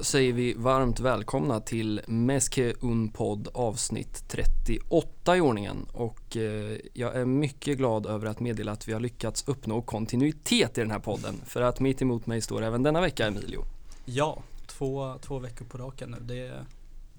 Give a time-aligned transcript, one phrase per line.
[0.00, 6.78] Då säger vi varmt välkomna till Meske Un Podd avsnitt 38 i ordningen och eh,
[6.92, 10.90] jag är mycket glad över att meddela att vi har lyckats uppnå kontinuitet i den
[10.90, 13.64] här podden för att mitt emot mig står även denna vecka Emilio.
[14.04, 16.34] Ja, två, två veckor på raken nu.
[16.34, 16.64] Det,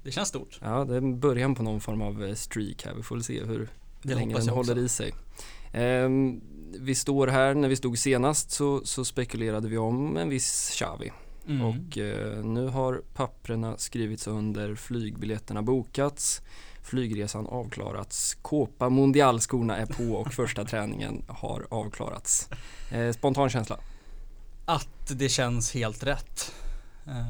[0.04, 0.60] det känns stort.
[0.62, 2.94] Ja, det är början på någon form av eh, streak här.
[2.94, 3.70] Vi får väl se hur
[4.02, 5.14] Det länge den håller i sig.
[5.74, 6.42] Ehm,
[6.80, 11.12] vi står här, när vi stod senast så, så spekulerade vi om en viss Xavi.
[11.48, 11.66] Mm.
[11.66, 16.42] Och eh, nu har papprena skrivits under, flygbiljetterna bokats,
[16.82, 22.50] flygresan avklarats, Copa Mundial-skorna är på och första träningen har avklarats.
[22.92, 23.80] Eh, spontan känsla?
[24.66, 26.54] Att det känns helt rätt.
[27.08, 27.26] Eh,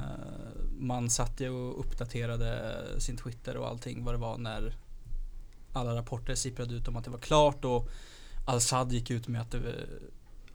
[0.80, 4.75] man satt ju och uppdaterade sin Twitter och allting vad det var när
[5.73, 7.89] alla rapporter sipprade ut om att det var klart och
[8.45, 9.59] Al-Sad gick ut med att det,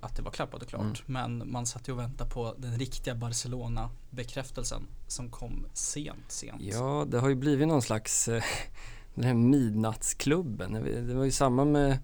[0.00, 0.83] att det var klappat och klart.
[1.08, 1.39] Mm.
[1.39, 6.62] Men man satt ju och väntade på den riktiga Barcelona-bekräftelsen som kom sent, sent.
[6.62, 8.42] Ja, det har ju blivit någon slags eh,
[9.14, 10.72] den här midnattsklubben.
[11.06, 11.98] Det var ju samma med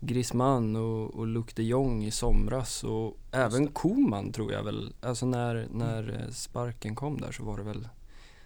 [0.00, 3.72] Griezmann och, och Luc de Jong i somras och även det.
[3.72, 4.94] Koman tror jag väl.
[5.00, 7.88] Alltså när, när eh, sparken kom där så var det väl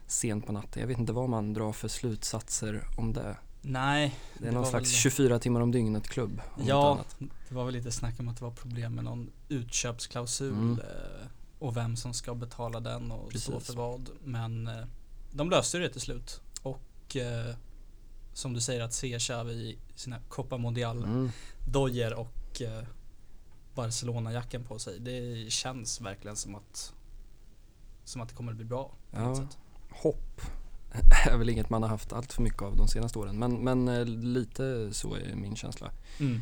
[0.07, 0.81] sent på natten.
[0.81, 3.37] Jag vet inte vad man drar för slutsatser om det.
[3.63, 6.41] Nej, Det är Det någon slags väl- 24 timmar om dygnet klubb.
[6.55, 7.05] om inte Ja,
[7.49, 10.81] det var väl lite snack om att det var problem med någon utköpsklausul Mm.
[10.81, 11.27] eh,
[11.59, 13.67] och vem som ska betala den och Precis.
[13.67, 14.09] för vad.
[14.25, 14.85] Men eh,
[15.33, 16.41] de löste det till slut.
[16.63, 17.55] Och eh,
[18.35, 21.31] som du säger att se Xavi i sina Copa Mondial Mm.
[21.69, 22.85] dojer och eh,
[23.75, 24.99] Barcelona-jacken på sig.
[25.01, 26.93] Det känns verkligen som att
[28.05, 28.93] som att det kommer att bli bra.
[29.13, 29.37] Ja.
[29.37, 29.59] sätt.
[29.91, 30.41] Hopp
[31.27, 33.39] är väl inget man har haft allt för mycket av de senaste åren.
[33.39, 35.91] Men, men eh, lite så är min känsla.
[36.21, 36.41] Mm.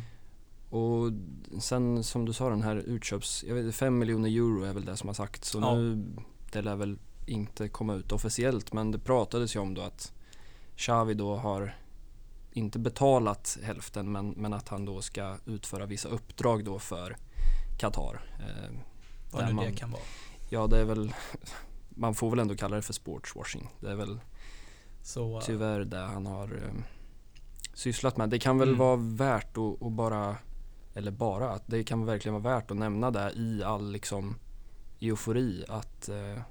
[0.69, 1.11] Och
[1.61, 4.97] sen som du sa den här utköps, jag vet 5 miljoner euro är väl det
[4.97, 5.45] som har sagt.
[5.45, 5.75] Så Ja.
[5.75, 6.05] nu,
[6.51, 10.13] det lär väl inte komma ut officiellt men det pratades ju om då att
[10.75, 11.75] Xavi då har
[12.51, 17.17] inte betalat hälften men, men att han då ska utföra vissa uppdrag då för
[17.79, 18.21] Qatar.
[18.39, 18.77] Eh,
[19.31, 20.01] Vad nu man- det kan vara.
[20.49, 21.13] Ja det är väl,
[21.89, 23.69] man får väl ändå kalla det för sportswashing.
[23.79, 24.19] Det är väl
[25.07, 26.83] Så, eh, tyvärr det han har eh,
[27.73, 28.29] sysslat med.
[28.29, 28.79] Det kan väl Mm.
[28.79, 30.37] vara värt att, att bara,
[30.93, 34.35] eller bara, att det kan verkligen vara värt att nämna det i all liksom
[34.99, 36.41] eufori att eh,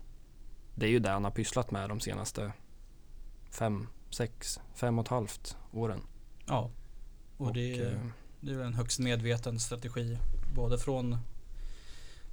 [0.74, 2.52] det är ju det han har pysslat med de senaste
[3.50, 6.00] fem, sex, fem och ett halvt åren.
[6.46, 6.70] ja.
[7.36, 8.00] Och, det, eh,
[8.40, 10.18] Det är en högst medveten strategi
[10.54, 11.18] både från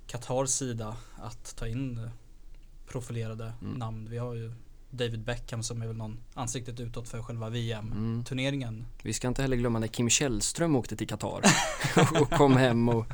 [0.08, 2.10] Qatars sida att ta in
[2.88, 3.74] profilerade Mm.
[3.74, 4.10] namn.
[4.10, 4.54] Vi har ju
[4.94, 7.54] David Beckham som är väl någon ansiktet utåt för själva mm.
[7.54, 8.86] VM-turneringen.
[9.04, 11.42] Vi ska inte heller glömma när Kim Källström åkte till Qatar
[12.22, 13.06] och kom hem och,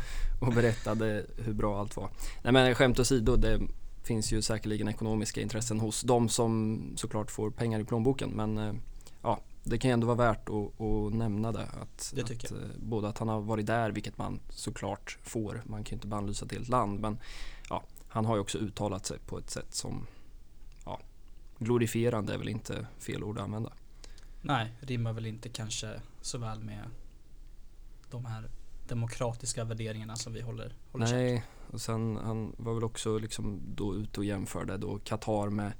[0.42, 2.10] och berättade hur bra allt var.
[2.44, 3.62] Nej men skämt åsido, det
[4.04, 8.30] finns ju säkerligen ekonomiska intressen hos de som såklart får pengar i plånboken.
[8.30, 8.74] Men eh,
[9.22, 11.68] ja, det kan ju ändå vara värt att, att nämna det.
[11.82, 15.62] Att, Det att, eh, Både att han har varit där, vilket man såklart får.
[15.66, 17.00] Man kan ju inte bannlysa ett helt land.
[17.00, 17.18] Men
[17.70, 20.08] ja, han har ju också uttalat sig på ett sätt som
[21.60, 23.74] glorifierande är väl inte fel ord att använda.
[24.42, 26.84] Nej, rimmar väl inte kanske så väl med
[28.12, 28.50] de här
[28.88, 31.06] demokratiska värderingarna som vi håller, håller.
[31.06, 35.72] Nej, och sen han var väl också liksom då ute och jämförde då Qatar med,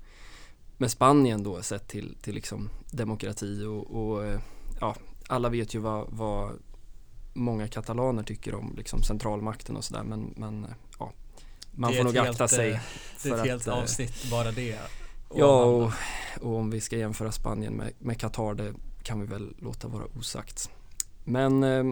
[0.78, 4.40] med Spanien då sett till, till liksom demokrati och, och
[4.82, 4.96] ja,
[5.28, 6.60] alla vet ju vad, vad
[7.34, 10.68] många katalaner tycker om liksom centralmakten och sådär men, men
[11.00, 11.12] ja,
[11.72, 12.72] man får nog ett akta helt, sig.
[12.72, 12.80] eh,
[13.24, 14.80] Det är för ett helt att, eh, avsnitt bara det.
[15.36, 15.92] Ja, och,
[16.42, 18.74] och om vi ska jämföra Spanien med, Qatar, det
[19.04, 20.70] kan vi väl låta vara osagt.
[21.24, 21.84] Men eh,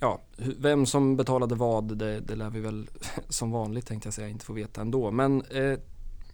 [0.00, 2.90] ja, vem som betalade vad, det, det lär vi väl
[3.28, 5.10] som vanligt tänkte jag säga inte få veta ändå.
[5.10, 5.78] Men eh,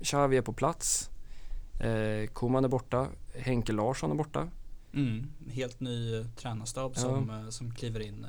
[0.03, 1.11] Xavi är på plats,
[1.81, 4.49] eh, Koman är borta, Henke Larsson är borta.
[4.95, 7.01] Mm, helt ny eh, tränarstab Ja.
[7.01, 8.27] som, eh, som kliver in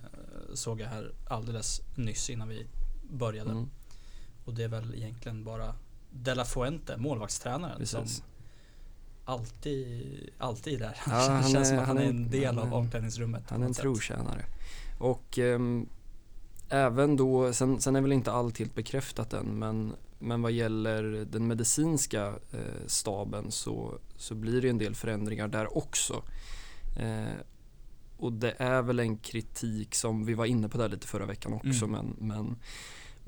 [0.54, 2.68] såg jag här alldeles nyss innan vi
[3.12, 3.52] började.
[3.52, 3.70] Mm,
[4.46, 5.76] Och det är väl egentligen bara
[6.24, 8.24] De La Fuente, målvaktstränaren som precis.
[9.26, 10.98] alltid, alltid är där.
[11.08, 13.44] Ja, han känns är- som att han är är- en del han av är- omklädningsrummet.
[13.50, 13.82] Han är en sätt.
[13.82, 14.46] trotjänare.
[15.00, 15.90] Och ehm,
[16.70, 21.04] även då, sen, sen är väl inte allt helt bekräftat än men, men vad gäller
[21.32, 26.24] den medicinska eh, staben så, så blir det en del förändringar där också.
[27.00, 27.26] Eh,
[28.18, 31.54] och det är väl en kritik som vi var inne på där lite förra veckan
[31.54, 31.92] också Mm.
[31.92, 32.56] men, men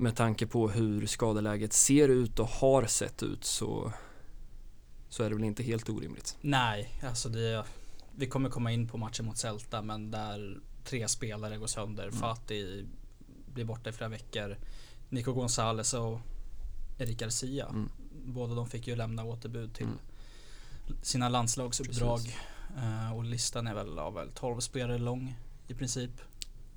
[0.00, 3.92] med tanke på hur skadeläget ser ut och har sett ut så,
[5.08, 6.36] så är det väl inte helt orimligt.
[6.40, 7.64] Nej, alltså det,
[8.16, 12.02] vi kommer komma in på matchen mot Celta men där tre spelare går sönder.
[12.02, 12.16] Mm.
[12.16, 12.86] Fati
[13.54, 14.56] blir borta i flera veckor.
[15.08, 16.20] Nico Gonzales och
[16.98, 17.66] Erik Garcia.
[17.66, 17.88] Mm.
[18.26, 19.98] båda de fick ju lämna återbud till Mm.
[21.02, 22.18] sina landslagsuppdrag.
[22.18, 22.36] Precis.
[22.76, 25.34] Eh, och listan är väl, ja, väl 12 spelare lång
[25.68, 26.10] i princip.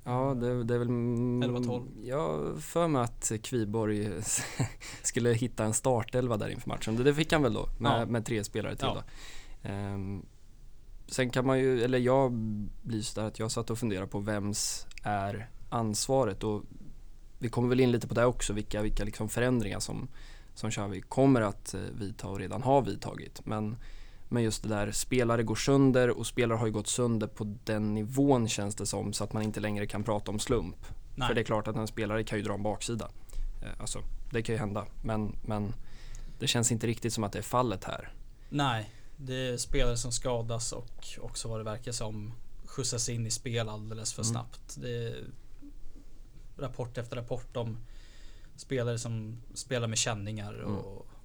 [0.04, 0.88] Ja, det, det är väl...
[0.88, 1.88] mm, 11-12.
[2.04, 4.10] Jag för mig att Kviborg
[5.02, 6.96] skulle hitta en startelva där inför matchen.
[6.96, 8.06] Det, fick han väl då med, Ja.
[8.06, 8.94] med tre spelare till Ja.
[9.62, 9.68] då.
[9.68, 10.26] Ehm,
[11.06, 12.32] sen kan man ju, eller jag
[12.82, 16.62] blir så där att jag satt och funderade på vems är ansvaret och
[17.38, 20.08] vi kommer väl in lite på det också, vilka, vilka liksom förändringar som,
[20.54, 23.46] som Xavi kommer att eh, vidta och redan har vidtagit.
[23.46, 23.76] Men,
[24.32, 27.94] men just det där, spelare går sönder och spelare har ju gått sönder på den
[27.94, 30.76] nivån känns det som så att man inte längre kan prata om slump.
[31.14, 31.28] Nej.
[31.28, 33.10] För det är klart att en spelare kan ju dra en baksida.
[33.62, 34.86] Eh, Alltså, det kan ju hända.
[35.04, 35.74] Men, men
[36.38, 38.12] det känns inte riktigt som att det är fallet här.
[38.50, 42.32] Nej, det är spelare som skadas och också vad det verkar som
[42.64, 44.32] skjutsas in i spel alldeles för Mm.
[44.32, 44.76] snabbt.
[44.80, 45.24] Det är
[46.56, 47.78] rapport efter rapport om
[48.56, 50.76] spelare som spelar med känningar Mm.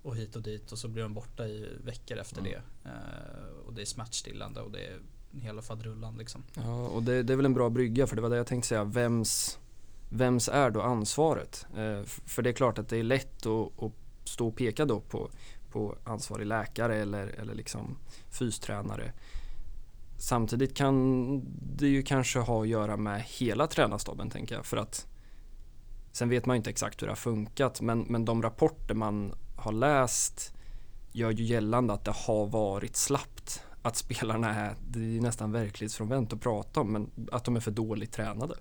[0.02, 2.52] Och, hit och dit och så blir de borta i veckor efter Mm.
[2.52, 2.90] det.
[2.90, 5.00] Eh, och det är smärtstillande och det är
[5.42, 6.44] hela fadrullan liksom.
[6.54, 8.68] Ja, och det, det är väl en bra brygga för det var det jag tänkte
[8.68, 8.84] säga.
[8.84, 9.60] Vems,
[10.10, 11.66] vems är då ansvaret?
[11.78, 13.92] Eh, för det är klart att det är lätt att, att
[14.24, 15.30] stå och peka då på,
[15.72, 17.98] på ansvarig läkare eller, eller liksom
[18.30, 19.14] fystränare.
[20.20, 21.42] Samtidigt kan
[21.78, 24.66] det ju kanske ha att göra med hela tränarstaben tänker jag.
[24.66, 25.08] För att
[26.12, 29.34] sen vet man ju inte exakt hur det har funkat men, men de rapporter man
[29.58, 30.54] har läst
[31.12, 33.62] gör ju gällande att det har varit slappt.
[33.82, 37.72] Att spelarna är, det är nästan verklighetsfrånvänt att prata om, men att de är för
[37.72, 38.56] dåligt tränade.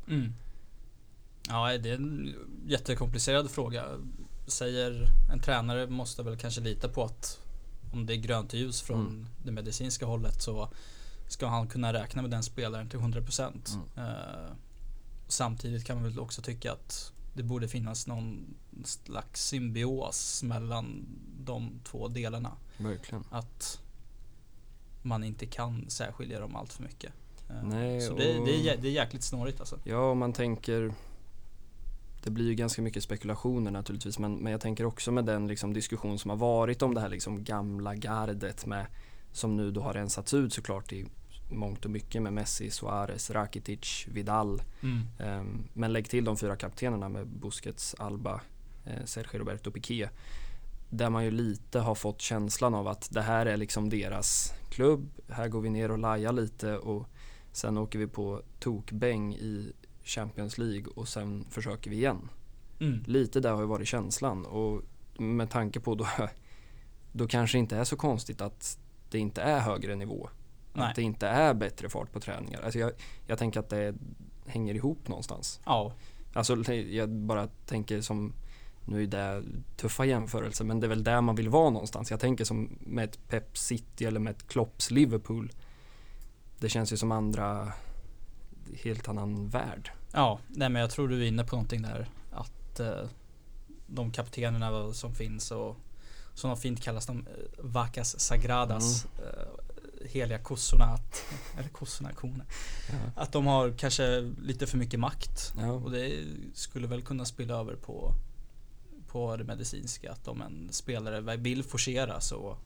[1.49, 2.35] Ja, det är en
[2.67, 3.85] jättekomplicerad fråga.
[4.47, 7.41] Säger en tränare måste väl kanske lita på att
[7.93, 9.27] om det är grönt ljus från Mm.
[9.45, 10.69] det medicinska hållet så
[11.29, 13.77] ska han kunna räkna med den spelaren till 100%.
[13.97, 14.09] Mm.
[14.09, 14.51] Eh,
[15.29, 18.55] samtidigt kan man väl också tycka att det borde finnas någon
[18.85, 21.07] slags symbios mellan
[21.45, 22.53] de två delarna.
[22.77, 23.25] Verkligen.
[23.31, 23.81] Att
[25.03, 27.13] man inte kan särskilja dem allt för mycket.
[27.51, 29.79] Eh, Nej, så det, och- det, är, det är jäkligt snårigt alltså.
[29.85, 30.95] Ja, om man tänker
[32.25, 35.73] det blir ju ganska mycket spekulationer naturligtvis men, men jag tänker också med den liksom
[35.73, 38.87] diskussion som har varit om det här liksom gamla gardet med
[39.33, 41.07] som nu då har rensats ut såklart i
[41.49, 44.63] mångt och mycket med Messi, Suarez, Rakitic, Vidal.
[45.19, 48.41] Ehm, men lägg till de fyra kaptenerna med Busquets, Alba,
[48.85, 50.09] eh, Sergio Roberto Piqué.
[50.91, 55.11] Där man ju lite har fått känslan av att det här är liksom deras klubb.
[55.29, 57.09] Här går vi ner och lajar lite och
[57.53, 59.73] sen åker vi på tokbäng i
[60.05, 62.29] Champions League och sen försöker vi igen.
[62.81, 63.03] Mm.
[63.07, 64.83] Lite där har ju varit känslan och
[65.21, 66.07] med tanke på då,
[67.13, 68.79] då kanske inte är så konstigt att
[69.11, 70.29] det inte är högre nivå.
[70.77, 70.89] Nej.
[70.89, 72.63] Att det inte är bättre fart på träningar.
[72.63, 72.93] Alltså jag,
[73.27, 73.95] jag tänker att det
[74.47, 75.61] hänger ihop någonstans.
[75.65, 75.93] Ja,
[76.37, 78.33] Alltså jag bara tänker som,
[78.85, 79.43] nu är det
[79.77, 82.11] tuffa jämförelser men det är väl där man vill vara någonstans.
[82.11, 85.53] Jag tänker som med ett Pep City eller med ett Klopps Liverpool.
[86.59, 87.73] Det känns ju som andra,
[88.83, 89.91] helt annan värld.
[90.13, 92.09] Ja, nej men jag tror du är inne på någonting där.
[92.33, 93.09] Att eh,
[93.87, 95.77] de kaptenerna som finns och
[96.35, 97.25] som de fint kallas de eh,
[97.59, 99.05] Vacas Sagradas.
[99.05, 99.49] Eh,
[100.05, 100.85] heliga kossorna.
[100.85, 101.25] Att,
[101.59, 102.45] eller kossorna, korna.
[102.91, 103.23] Ja.
[103.23, 105.55] Att de har kanske lite för mycket makt.
[105.59, 105.73] Ja.
[105.73, 108.15] Och det skulle väl kunna spilla över på,
[109.09, 110.13] på det medicinska.
[110.13, 112.57] Att om en spelare vill forcera så,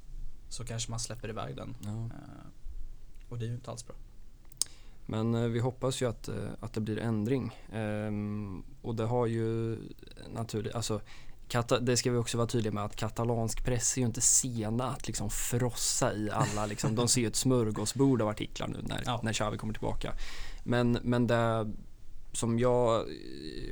[0.49, 1.77] så kanske man släpper iväg den.
[1.81, 2.05] Ja.
[2.05, 2.47] Eh,
[3.29, 3.97] och det är ju inte alls bra.
[5.07, 7.57] Men eh, vi hoppas ju att, eh, att det blir ändring.
[7.73, 9.79] Ehm, och det har ju
[10.35, 11.01] naturligt, alltså
[11.51, 14.91] Kata, det ska vi också vara tydliga med att katalansk press är ju inte sena
[14.91, 19.03] att liksom frossa i alla, liksom, de ser ju ett smörgåsbord av artiklar nu när,
[19.07, 19.21] Ja.
[19.23, 20.13] när Xavi kommer tillbaka.
[20.65, 21.73] Men, men det
[22.33, 23.05] som jag,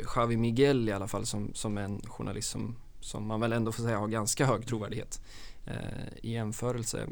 [0.05, 3.83] Xavi Miguel i alla fall som, som en journalist som, som man väl ändå får
[3.83, 5.21] säga har ganska hög trovärdighet
[5.67, 7.09] eh, i jämförelse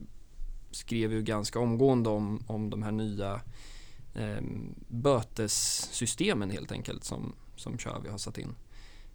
[0.70, 3.40] skrev ju ganska omgående om, om de här nya
[4.14, 4.42] eh,
[4.88, 8.54] bötessystemen helt enkelt som, som Xavi har satt in.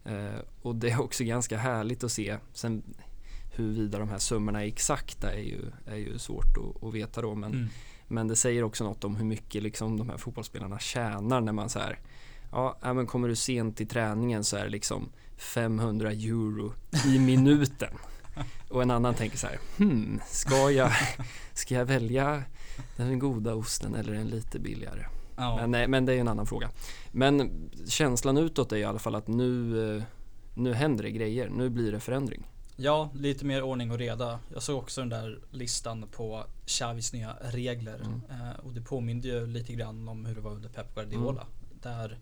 [0.05, 2.37] Eh, och det är också ganska härligt att se.
[2.53, 2.83] Sen
[3.53, 7.35] huruvida de här summorna är exakta är ju, är ju svårt att, att veta då.
[7.35, 7.67] Men, Mm.
[8.07, 11.69] men det säger också något om hur mycket liksom de här fotbollsspelarna tjänar när man
[11.69, 11.99] så här
[12.51, 16.73] Ja, men kommer du sent till träningen så är det liksom 500 euro
[17.07, 17.93] i minuten.
[18.69, 20.91] Och en annan tänker så här, hmm, ska jag,
[21.53, 22.43] ska jag välja
[22.97, 25.05] den goda osten eller den lite billigare?
[25.41, 25.67] Ja.
[25.67, 26.69] Men, men det är en annan fråga.
[27.11, 30.03] Men känslan utåt är i alla fall att nu, eh,
[30.53, 32.47] nu händer det grejer, nu blir det förändring.
[32.75, 34.39] Ja, lite mer ordning och reda.
[34.53, 37.95] Jag såg också den där listan på Xavis nya regler.
[37.95, 38.21] Mm.
[38.29, 41.41] Eh, och det påminde ju lite grann om hur det var under Pep Guardiola.
[41.41, 41.47] Mm.
[41.81, 42.19] Där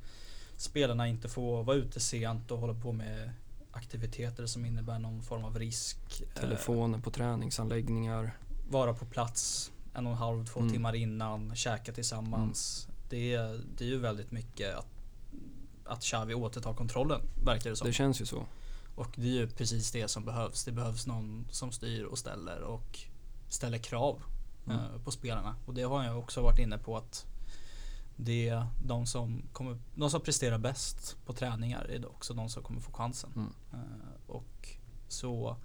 [0.57, 3.29] spelarna inte får vara ute sent och hålla på med
[3.71, 5.97] aktiviteter som innebär någon form av risk.
[6.21, 8.31] Eh, Telefoner på träningsanläggningar.
[8.69, 10.71] vara på plats en och en halv, två Mm.
[10.71, 12.87] timmar innan, käka tillsammans.
[13.09, 14.87] Det, är, det är ju väldigt mycket att,
[15.85, 17.87] att Xavi återtar kontrollen, verkar det som.
[17.87, 18.43] Det känns ju så.
[18.95, 20.63] Och det är ju precis det som behövs.
[20.65, 22.99] Det behövs någon som styr och ställer och
[23.49, 24.21] ställer krav
[24.65, 24.79] Mm.
[24.79, 25.55] eh, på spelarna.
[25.65, 27.25] Och det har jag också varit inne på att
[28.15, 32.63] det är de som, kommer, de som presterar bäst på träningar är också de som
[32.63, 33.29] kommer få chansen.
[33.35, 33.49] Mm.
[33.73, 34.69] Eh, och
[35.07, 35.55] så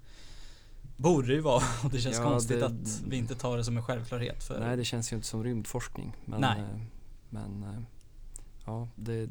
[0.97, 1.63] borde det ju vara.
[1.83, 4.43] Och det känns Ja, konstigt det- att vi inte tar det som en självklarhet.
[4.43, 6.13] För Nej, det känns ju inte som rymdforskning.
[6.25, 6.63] Men, Nej.
[7.35, 7.81] Men eh,
[8.65, 9.29] ja, det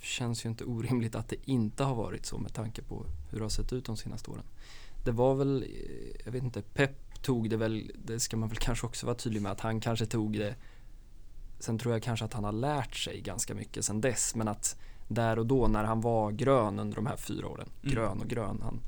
[0.00, 3.44] känns ju inte orimligt att det inte har varit så med tanke på hur det
[3.44, 4.44] har sett ut de senaste åren.
[5.04, 8.58] Det var väl, eh, jag vet inte, Pep tog det väl, det ska man väl
[8.60, 10.54] kanske också vara tydlig med att han kanske tog det
[11.58, 14.76] Sen tror jag kanske att han har lärt sig ganska mycket sen dess men att
[15.08, 17.94] där och då när han var grön under de här fyra åren, Mm.
[17.94, 18.80] grön och grön, han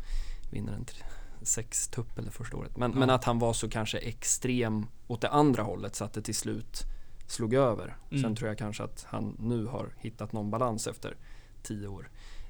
[0.52, 1.04] vinner en tre-
[1.42, 2.76] sex tupp eller första året.
[2.76, 2.98] Men, Ja.
[2.98, 6.34] men att han var så kanske extrem åt det andra hållet så att det till
[6.34, 6.82] slut
[7.26, 7.96] slog över.
[8.10, 8.22] Mm.
[8.22, 11.16] Sen tror jag kanske att han nu har hittat någon balans efter
[11.62, 12.08] tio år.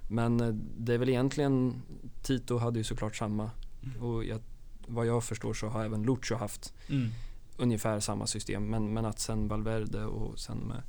[0.08, 1.82] Men eh, det är väl egentligen,
[2.22, 3.50] Tito hade ju såklart samma
[3.82, 4.02] Mm.
[4.02, 4.40] och jag,
[4.86, 7.08] vad jag förstår så har även Lucho haft Mm.
[7.56, 10.82] ungefär samma system men, men att sen Valverde och sen med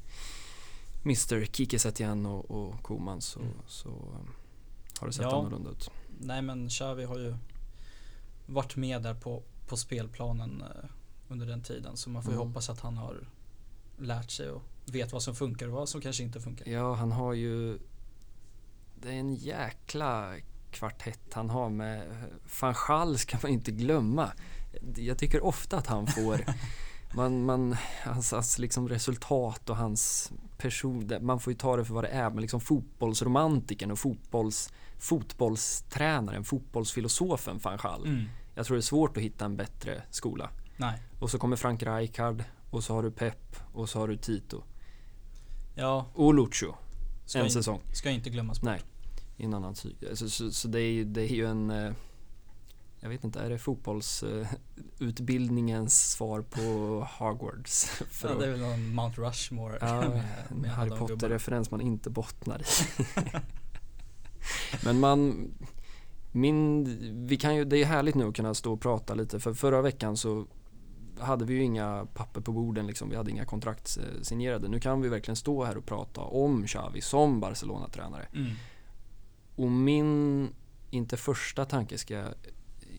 [1.03, 3.51] Mr Kike Setien och, och Koman så, Mm.
[3.67, 4.29] så um,
[4.99, 5.39] har det sett Ja.
[5.39, 5.91] annorlunda ut.
[6.19, 7.35] Nej men Xavi har ju
[8.45, 10.89] varit med där på, på spelplanen eh,
[11.29, 11.97] under den tiden.
[11.97, 12.47] Så man får ju Mm.
[12.47, 13.27] hoppas att han har
[13.97, 16.67] lärt sig och vet vad som funkar och vad som kanske inte funkar.
[16.67, 17.79] Ja, han har ju
[19.01, 20.33] Det är en jäkla
[20.71, 22.07] kvartett han har med
[22.61, 24.31] Van Schall ska man inte glömma.
[24.95, 26.45] Jag tycker ofta att han får
[27.15, 31.93] man, man, hans, hans liksom resultat och hans person, man får ju ta det för
[31.93, 38.05] vad det är, men liksom fotbollsromantiken och fotbolls, fotbollstränaren, fotbollsfilosofen van Schall.
[38.05, 38.25] Mm.
[38.55, 40.49] Jag tror det är svårt att hitta en bättre skola.
[40.77, 41.01] Nej.
[41.19, 42.43] Och så kommer Frank Rijkaard
[42.77, 44.63] och så har du Pep och så har du Tito
[45.75, 46.73] Ja, och Lucho
[47.25, 47.81] ska, en in, säsong.
[47.93, 48.65] ska inte glömmas bort.
[48.69, 48.81] Nej,
[49.37, 49.75] i en annan.
[49.75, 49.89] Så,
[50.29, 51.91] så, så det, är ju, det är ju en eh,
[52.99, 56.61] jag vet inte, är det fotbollsutbildningens svar på
[57.19, 57.85] Hogwarts?
[58.11, 60.89] För Ja, det är väl någon Mount Rushmore Ja, med, med Harry.
[60.89, 62.65] Potter-referens man inte bottnar i.
[64.83, 65.47] Men man,
[66.31, 66.83] min,
[67.27, 69.81] vi kan ju, det är härligt nu att kunna stå och prata lite för förra
[69.81, 70.45] veckan så
[71.19, 74.67] hade vi ju inga papper på borden liksom, vi hade inga kontrakt signerade.
[74.67, 78.27] Nu kan vi verkligen stå här och prata om Xavi som Barcelona-tränare.
[78.33, 78.51] Mm.
[79.55, 80.49] Och min,
[80.89, 82.33] inte första tanke ska jag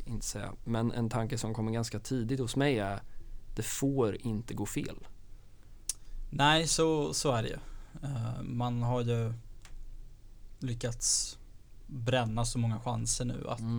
[0.07, 3.03] inte säga, men en tanke som kommer ganska tidigt hos mig är
[3.57, 4.97] det får inte gå fel.
[6.31, 7.59] Nej, så, så är det ju.
[8.03, 9.33] Eh, man har ju
[10.59, 11.39] lyckats
[11.87, 13.79] bränna så många chanser nu att Mm.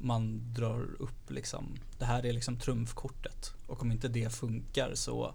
[0.00, 1.74] Man drar upp liksom.
[1.98, 3.54] Det här är liksom trumfkortet.
[3.66, 5.34] Och om inte det funkar så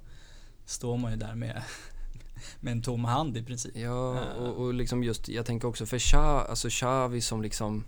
[0.66, 1.64] står man ju där med,
[2.60, 3.76] med en tom hand i princip.
[3.76, 4.44] Ja, Eh.
[4.44, 7.84] och, och liksom just, jag tänker också för Xavi, alltså Xavi som liksom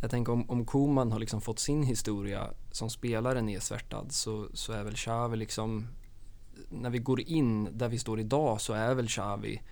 [0.00, 4.72] jag tänker om, om Koman har liksom fått sin historia som spelare nedsvärtad så, så
[4.72, 5.88] är väl Xavi liksom
[6.68, 9.62] när vi går in där vi står idag så är väl Xavi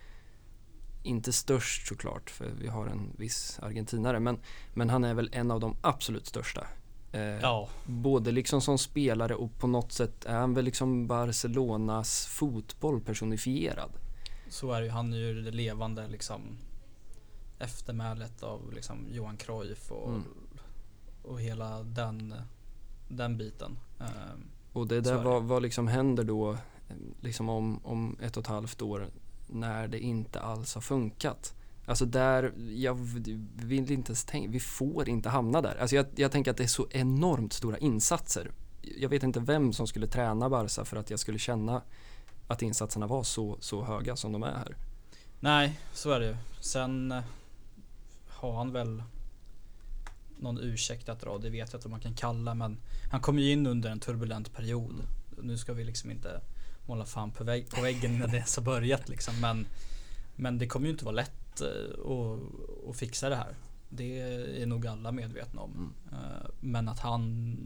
[1.04, 4.38] inte störst såklart för vi har en viss argentinare men,
[4.74, 6.66] men han är väl en av de absolut största.
[7.12, 12.26] Eh, Ja, Både liksom som spelare och på något sätt är han väl liksom Barcelonas
[12.26, 13.90] fotboll personifierad.
[14.48, 14.92] så är det ju.
[14.92, 16.40] Han är ju det levande liksom
[17.58, 20.22] eftermälet av liksom Johan Cruyff och, Mm.
[21.22, 22.34] och hela den,
[23.08, 23.78] den biten.
[24.00, 24.06] Eh,
[24.72, 26.58] Och det där vad, vad liksom händer då eh,
[27.20, 29.10] liksom om, om ett och ett halvt år
[29.46, 31.54] när det inte alls har funkat.
[31.86, 32.94] Alltså där, jag
[33.54, 35.76] vill inte ens tänka, vi får inte hamna där.
[35.80, 38.50] Alltså jag, jag tänker att det är så enormt stora insatser.
[38.82, 41.82] Jag vet inte vem som skulle träna Barca för att jag skulle känna
[42.48, 44.76] att insatserna var så, så höga som de är här.
[45.40, 46.36] Nej, så är det ju.
[46.60, 47.22] Sen eh,
[48.28, 49.02] har han väl
[50.38, 51.38] någon ursäkt att dra.
[51.38, 52.76] Det vet jag inte om man kan kalla men
[53.10, 54.94] han kom ju in under en turbulent period.
[55.42, 56.40] Nu ska vi liksom inte
[56.86, 59.40] måla fan på, vägg, på väggen innan det ens har börjat liksom.
[59.40, 59.66] Men,
[60.36, 62.40] men det kommer ju inte vara lätt eh, att,
[62.90, 63.56] att fixa det här.
[63.88, 64.20] Det
[64.62, 65.72] är nog alla medvetna om.
[65.72, 65.92] Mm.
[66.12, 67.56] Eh, Men att han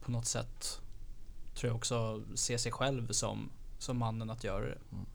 [0.00, 0.80] på något sätt
[1.54, 4.78] tror jag också ser sig själv som, som mannen att göra det.
[4.92, 5.06] Mm.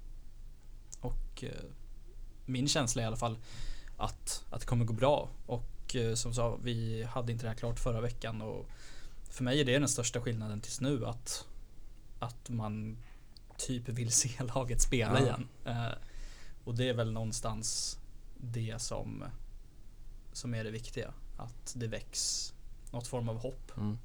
[1.02, 1.66] Och eh,
[2.46, 3.38] min känsla är i alla fall
[3.98, 5.30] att, att det kommer gå bra.
[5.46, 5.66] Och
[6.16, 8.42] som sa, vi hade inte det här klart förra veckan.
[8.42, 8.66] Och
[9.30, 11.06] för mig är det den största skillnaden tills nu.
[11.06, 11.46] Att,
[12.20, 12.98] att man
[13.60, 15.26] typ vill se laget spela Ja.
[15.26, 15.48] igen.
[15.66, 15.98] Eh,
[16.64, 18.00] och det är väl någonstans
[18.38, 19.24] det som
[20.34, 21.14] som är det viktiga.
[21.38, 22.54] Att det väcks
[22.92, 23.72] något form av hopp.
[23.78, 23.98] Mm.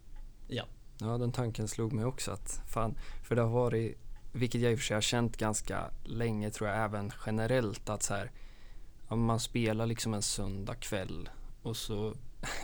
[0.49, 0.65] Ja.
[0.99, 3.99] Ja, den tanken slog mig också att fan, för det har varit,
[4.33, 8.03] vilket jag i och för sig har känt ganska länge tror jag även generellt att
[8.03, 8.31] så här,
[9.09, 11.29] man spelar liksom en söndag kväll
[11.63, 12.15] och så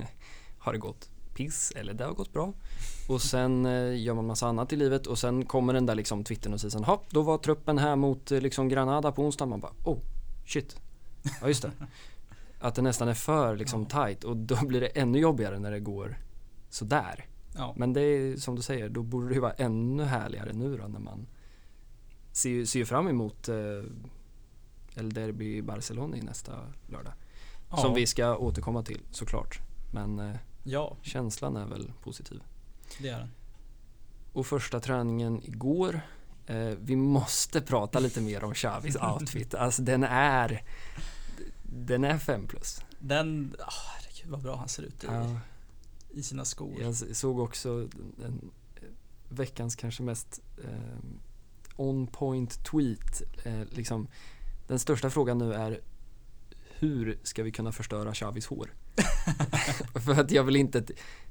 [0.59, 2.53] har det gått piss eller det har gått bra
[3.09, 6.25] och sen eh, gör man massa annat i livet och sen kommer den där liksom
[6.25, 9.99] Twitter-notisen, hopp då var truppen här mot eh, liksom Granada på onsdag, man bara oh
[10.47, 10.77] shit,
[11.41, 11.73] ja just det.
[12.61, 15.81] Att det nästan är för liksom tight och då blir det ännu jobbigare när det
[15.81, 16.19] går
[16.69, 17.27] sådär.
[17.55, 17.75] Ja.
[17.77, 20.89] Men det är som du säger, då borde det ju vara ännu härligare nu då
[20.89, 21.27] när man
[22.33, 23.57] ser, ser fram emot eh,
[24.95, 26.53] El Derby i Barcelona i nästa
[26.87, 27.13] lördag.
[27.71, 27.77] ja.
[27.77, 29.59] Som vi ska återkomma till såklart.
[29.93, 32.43] Men eh, Ja, känslan är väl positiv.
[32.99, 33.31] det är den.
[34.33, 36.01] Och första träningen igår.
[36.47, 39.55] Eh, vi måste prata lite mer om Xavis outfit.
[39.55, 40.63] Alltså den är
[41.63, 42.81] den är 5 plus.
[42.99, 45.41] Den, oh, herregud vad bra han ser ut i, Ja,
[46.11, 46.83] i sina skor.
[46.83, 48.83] jag såg också den, eh,
[49.29, 50.99] veckans kanske mest eh,
[51.77, 53.23] on point tweet.
[53.45, 54.09] Eh, liksom,
[54.67, 55.81] den största frågan nu är
[56.79, 58.75] hur ska vi kunna förstöra Xavis hår?
[60.05, 60.83] För att jag vill inte,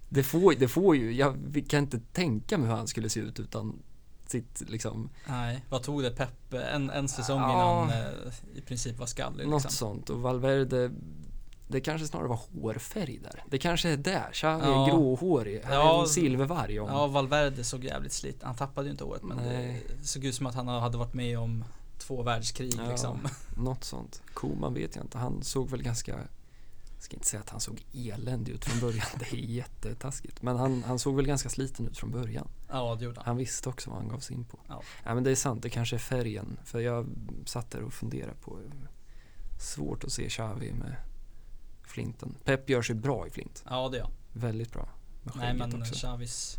[0.10, 3.40] det får, det får ju, jag kan inte tänka mig hur han skulle se ut
[3.40, 3.80] utan
[4.28, 7.84] sitt liksom, Nej, vad tog det Pep en, en säsong Ja.
[7.84, 8.08] innan eh,
[8.56, 9.72] i princip var skallig något liksom.
[9.88, 10.10] sånt.
[10.10, 10.92] Och Valverde,
[11.68, 13.44] det kanske snarare var hårfärg där.
[13.50, 14.86] Det kanske är där, Xavi Ja.
[14.88, 16.02] är gråhårig, är Ja.
[16.02, 16.80] en silvervarg.
[16.80, 16.88] Om.
[16.90, 18.44] Ja, Valverde såg jävligt slit.
[18.44, 19.86] Han tappade ju inte håret men Nej.
[20.02, 21.64] det såg ut som att han hade varit med om
[21.98, 22.90] två världskrig Ja.
[22.90, 23.28] liksom.
[23.58, 24.22] Något sånt.
[24.34, 25.18] Koman vet jag inte.
[25.18, 26.16] Han såg väl ganska,
[27.00, 29.06] jag ska inte säga att han såg eländig ut från början.
[29.20, 30.42] Det är jättetaskigt.
[30.42, 32.48] Men han, han såg väl ganska sliten ut från början.
[32.70, 33.26] Ja, det gjorde han.
[33.26, 34.60] Han visste också vad han gav sig in på.
[34.68, 34.82] Ja.
[35.04, 36.60] Ja, men det är sant, det kanske är färgen.
[36.64, 37.08] För jag
[37.46, 38.60] satt där och funderade på,
[39.60, 40.96] svårt att se Xavi med
[41.84, 42.36] flinten.
[42.44, 43.64] Pep gör sig bra i flint.
[43.70, 44.10] Ja, det gör.
[44.34, 44.90] Väldigt bra.
[45.24, 46.08] Med Nej men också.
[46.08, 46.56] Chavis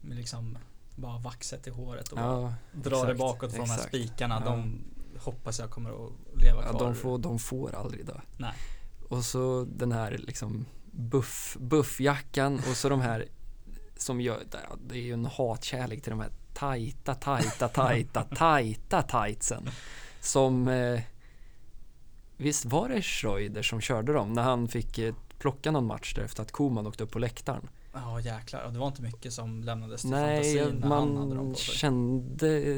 [0.00, 0.58] med liksom
[0.96, 3.94] bara vaxet i håret och Ja, dra det exakt, bakåt från de här exakt.
[3.94, 4.42] spikarna.
[4.44, 4.50] Ja.
[4.50, 4.84] De
[5.18, 6.80] hoppas jag kommer att leva ja kvar.
[6.80, 8.20] de, får, de får aldrig dö.
[8.36, 8.54] Nej.
[9.08, 13.28] Och så den här liksom buff, buffjackan och så de här
[13.96, 14.42] som gör,
[14.88, 19.68] det är ju en hatkärlek till de här tajta, tajta, tajta, tajta tightsen.
[20.20, 21.00] Som, eh,
[22.36, 26.22] visst var det Schreuder som körde dem när han fick eh, plocka någon match där
[26.22, 27.68] efter att Koman åkte upp på läktaren?
[27.92, 31.34] Ja jäklar, och det var inte mycket som lämnades till Nej, fantasin när han hade
[31.34, 31.74] dem man på sig.
[31.74, 32.76] kände eh,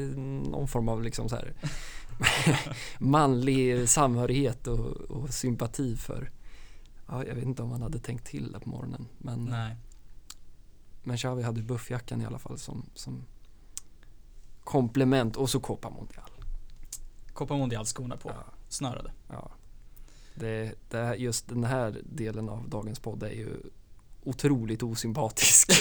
[0.51, 1.53] någon form av liksom så här
[2.99, 6.31] manlig samhörighet och, och sympati för
[7.07, 9.07] Ja, jag vet inte om han hade tänkt till det på morgonen.
[9.17, 9.75] Men, Nej.
[11.03, 13.25] men Xavi hade buffjackan i alla fall som, som
[14.63, 16.29] komplement och så Copa Mondial.
[17.33, 19.11] Copa Mondial skorna på, Ja, snörade.
[19.29, 19.51] ja.
[20.35, 23.49] Det, det, just den här delen av dagens podd är ju
[24.23, 25.71] otroligt osympatisk.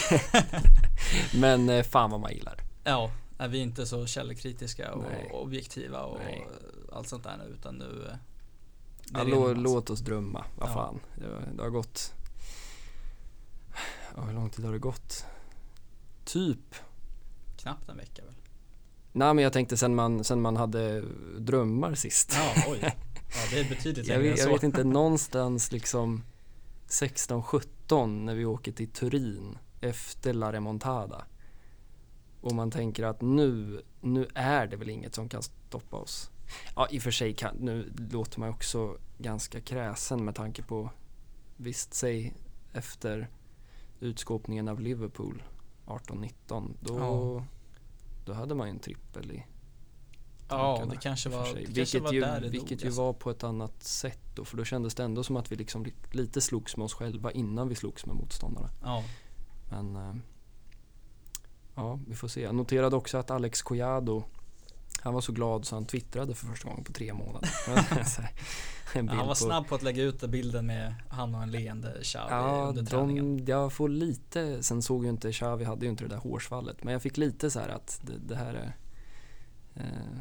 [1.34, 2.60] men eh, fan vad man gillar.
[2.84, 5.30] Ja, är vi inte så källkritiska och Nej.
[5.32, 6.48] objektiva och Nej.
[6.92, 8.16] allt sånt där nu utan nu eh,
[9.12, 10.72] Ja, är lå, låt oss drömma, vad Ja.
[10.74, 11.00] fan.
[11.18, 12.12] Det, det har gått...
[14.16, 15.24] Ja, hur lång tid har det gått?
[16.24, 16.74] Typ.
[17.56, 18.34] Knappt en vecka väl?
[19.12, 21.00] Nej men jag tänkte sen man, sen man hade
[21.38, 22.32] drömmar sist.
[22.36, 22.78] Ja, oj.
[22.82, 22.92] Ja,
[23.50, 24.52] det är betydligt jag, längre än vet, jag så.
[24.52, 26.24] vet inte, någonstans liksom
[26.88, 31.24] 16-17 när vi åker till Turin efter La Remontada.
[32.40, 36.30] Och man tänker att nu, nu är det väl inget som kan stoppa oss.
[36.76, 40.90] Ja i och för sig kan, nu låter man också ganska kräsen med tanke på
[41.56, 42.34] visst säg
[42.72, 43.28] efter
[44.00, 45.42] utskåpningen av Liverpool
[45.86, 47.44] 18-19 då, Ja.
[48.26, 49.44] då hade man ju en trippel i
[50.48, 53.02] Ja, det kanske var, det kanske vilket var ju, där det vilket dog, ju alltså.
[53.02, 55.84] var på ett annat sätt då, för då kändes det ändå som att vi liksom
[55.84, 58.68] li- lite slogs med oss själva innan vi slogs med motståndarna.
[58.82, 59.04] Ja,
[59.70, 60.14] Men eh,
[61.80, 62.40] ja, vi får se.
[62.42, 64.22] Jag noterade också att Alex Collado
[65.02, 67.50] han var så glad så han twittrade för första gången på tre månader.
[68.94, 72.26] Han var på- snabb på att lägga ut bilden med han och en leende Xavi
[72.30, 73.44] Ja, under träningen.
[73.44, 76.84] de, jag får lite, sen såg ju inte Xavi hade ju inte det där hårsvallet,
[76.84, 78.76] men jag fick lite så här att det, det här är
[79.74, 80.20] eh,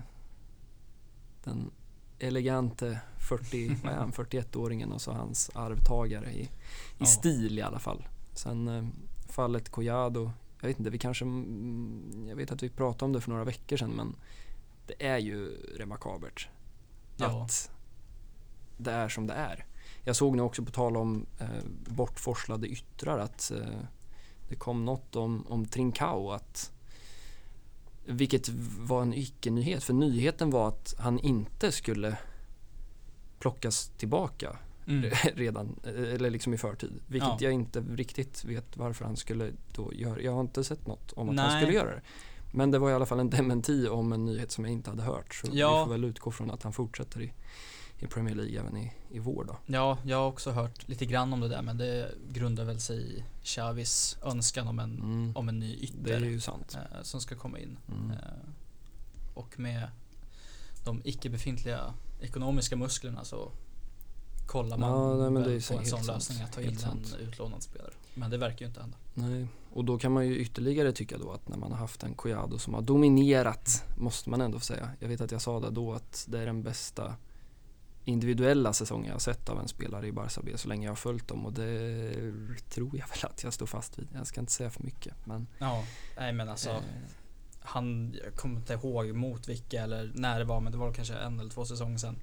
[1.43, 1.71] den
[2.19, 6.49] elegante 40, vad är han, 41-åringen och så hans arvtagare i, i
[6.97, 7.05] Ja.
[7.05, 8.07] stil i alla fall.
[8.33, 8.83] Sen eh,
[9.29, 13.21] fallet Collado, jag vet inte, vi kanske, mm, jag vet att vi pratade om det
[13.21, 14.15] för några veckor sedan men
[14.87, 16.47] det är ju remarkabelt
[17.17, 17.43] Ja.
[17.43, 17.71] att
[18.77, 19.65] det är som det är.
[20.03, 21.47] Jag såg nu också på tal om eh,
[21.87, 23.79] bortforslade yttrar att eh,
[24.49, 26.71] det kom något om, om Trincao att
[28.05, 32.17] vilket var en icke-nyhet för nyheten var att han inte skulle
[33.39, 34.57] plockas tillbaka
[34.89, 35.09] Mm.
[35.35, 37.01] redan, eller liksom i förtid.
[37.07, 37.37] Vilket Ja.
[37.39, 40.21] jag inte riktigt vet varför han skulle då göra.
[40.21, 41.61] Jag har inte sett något om att han Nej.
[41.61, 42.01] skulle göra det.
[42.51, 45.03] Men det var i alla fall en dementi om en nyhet som jag inte hade
[45.03, 45.33] hört.
[45.35, 45.79] Så Ja.
[45.79, 47.33] vi får väl utgå från att han fortsätter i,
[47.99, 49.57] i Premier League även i, i vår då.
[49.65, 52.97] Ja, jag har också hört lite grann om det där men det grundar väl sig
[53.17, 55.31] i Xavis önskan om en, Mm.
[55.35, 57.77] om en ny ytter eh, som ska komma in.
[57.87, 58.11] Mm.
[58.11, 58.17] Eh,
[59.33, 59.89] och med
[60.85, 63.51] de icke befintliga ekonomiska musklerna så
[64.49, 67.27] kollar man Ja, nej, men det är på en sån lösning att ta in en
[67.27, 67.93] utlånad spelare.
[68.13, 68.97] Men det verkar ju inte hända.
[69.13, 72.13] Nej, och då kan man ju ytterligare tycka då att när man har haft en
[72.15, 74.89] Collado som har dominerat, måste man ändå säga.
[74.99, 77.15] Jag vet att jag sa det då att det är den bästa
[78.05, 80.95] individuella säsongen jag har sett av en spelare i Barca B så länge jag har
[80.95, 82.13] följt dem och det
[82.69, 84.07] tror jag väl att jag står fast vid.
[84.13, 85.83] Jag ska inte säga för mycket men Ja,
[86.17, 86.81] nej men alltså eh,
[87.59, 91.13] han, jag kommer inte ihåg mot vilka eller när det var men det var kanske
[91.13, 92.19] en eller två säsonger sedan.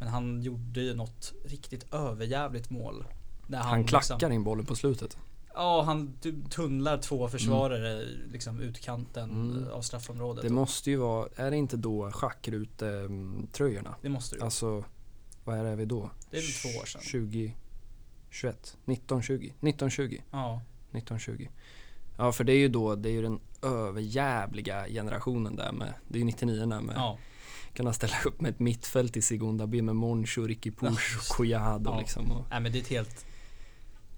[0.00, 3.04] Men han gjorde ju något riktigt överjävligt mål.
[3.46, 5.18] Där han, han klackar Liksom, in bollen på slutet.
[5.54, 9.64] ja, han tu- tunnlar två försvarare i liksom utkanten Mm.
[9.66, 10.42] eh, av straffområdet.
[10.42, 13.94] Det måste ju vara, är det inte då schackrute-tröjorna?
[14.02, 14.44] det måste det ju.
[14.44, 14.84] Alltså,
[15.44, 16.10] vad är vi då?
[16.30, 17.00] Det är väl två år sedan.
[17.04, 17.56] 20,
[18.30, 20.22] 21, 19, 20, 19, 20.
[20.30, 20.60] Ja,
[20.90, 21.48] 1920.
[22.18, 26.14] Ja för det är ju då, det är ju den överjävliga generationen där med, det
[26.16, 27.18] är ju 99 med, ja.
[27.74, 31.36] Kunna ställa upp med ett mittfält i Segunda B med Moncho, Ricky Push just och
[31.36, 31.98] Collado Ja.
[31.98, 32.32] liksom.
[32.32, 33.26] Och, Nej men det är ett helt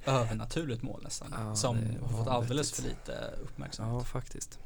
[0.04, 1.34] övernaturligt mål nästan.
[1.38, 3.94] Ja, som har fått alldeles för lite uppmärksamhet.
[3.94, 4.58] ja faktiskt.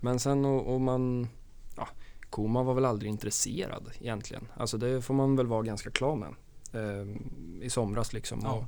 [0.00, 1.28] Men sen och, och man,
[1.76, 1.88] ja,
[2.30, 4.48] Koman var väl aldrig intresserad egentligen.
[4.56, 6.34] Alltså det får man väl vara ganska klar med.
[6.72, 7.16] Eh,
[7.62, 8.40] I somras liksom.
[8.42, 8.52] Ja.
[8.52, 8.64] Och,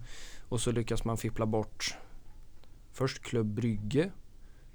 [0.49, 1.97] och så lyckas man fippla bort
[2.93, 4.11] först Klubb Brygge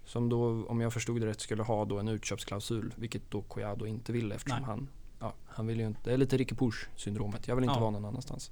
[0.05, 3.85] som då, om jag förstod det rätt, skulle ha då en utköpsklausul, vilket då Collado
[3.85, 4.67] inte ville eftersom Nej.
[4.67, 4.87] han,
[5.19, 7.79] ja, han vill ju inte, det är lite Ricky Push syndromet, jag vill inte Ja.
[7.79, 8.51] vara någon annanstans.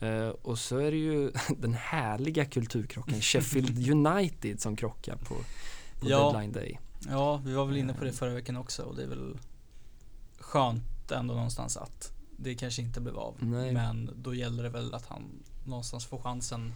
[0.00, 5.34] Eh, och så är det ju den härliga kulturkrocken Sheffield United som krockar på,
[6.00, 6.18] på Ja.
[6.32, 6.80] deadline day.
[7.08, 9.38] Ja, vi var väl inne på det förra veckan också och det är väl
[10.38, 13.34] skönt ändå någonstans att det kanske inte blev av.
[13.40, 13.72] Nej.
[13.72, 15.22] Men då gäller det väl att han
[15.66, 16.72] någonstans får chansen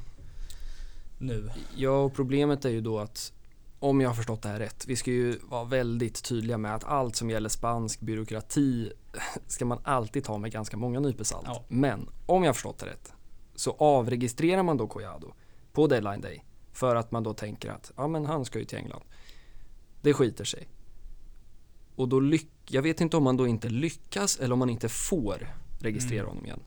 [1.19, 1.51] nu.
[1.77, 3.33] Ja, och problemet är ju då att
[3.79, 6.85] om jag har förstått det här rätt, vi ska ju vara väldigt tydliga med att
[6.85, 8.93] allt som gäller spansk byråkrati
[9.47, 11.47] ska man alltid ta med ganska många nypor salt.
[11.47, 11.65] Ja.
[11.69, 13.13] Men om jag har förstått det rätt
[13.55, 15.33] så avregistrerar man då Collado
[15.73, 18.79] på deadline day för att man då tänker att ja men han ska ju till
[18.79, 19.03] England.
[20.03, 20.69] Det skiter sig.
[21.97, 24.89] Och då lyck jag vet inte om man då inte lyckas eller om man inte
[24.89, 26.29] får registrera Mm.
[26.29, 26.61] honom igen.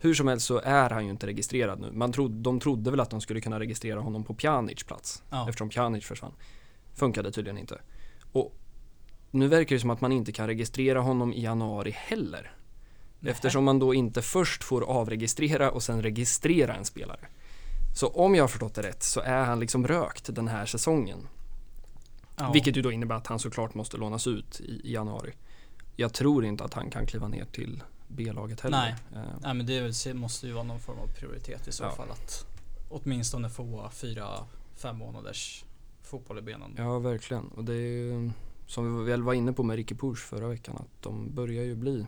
[0.00, 1.90] Hur som helst så är han ju inte registrerad nu.
[1.92, 5.48] Man trodde, de trodde väl att de skulle kunna registrera honom på Pjanic plats Ja.
[5.48, 6.32] eftersom Pjanic försvann.
[6.94, 7.80] Funkade tydligen inte.
[8.32, 8.54] Och
[9.30, 12.52] nu verkar det som att man inte kan registrera honom i januari heller.
[13.20, 13.32] Nej.
[13.32, 17.20] Eftersom man då inte först får avregistrera och sen registrera en spelare.
[17.96, 21.28] Så om jag har förstått det rätt så är han liksom rökt den här säsongen.
[22.36, 22.50] Ja.
[22.52, 25.32] Vilket ju då innebär att han såklart måste lånas ut i, i januari.
[25.96, 28.78] Jag tror inte att han kan kliva ner till B-laget heller.
[28.78, 28.94] Nej.
[29.22, 31.90] Eh, Nej men det måste ju vara någon form av prioritet i så Ja.
[31.90, 32.46] fall att
[32.88, 34.28] åtminstone få fyra,
[34.76, 35.64] fem månaders
[36.02, 36.74] fotboll i benen.
[36.78, 37.48] Ja, verkligen.
[37.48, 38.30] Och det är ju
[38.66, 41.74] som vi väl var inne på med Ricky Push förra veckan att de börjar ju
[41.76, 42.06] bli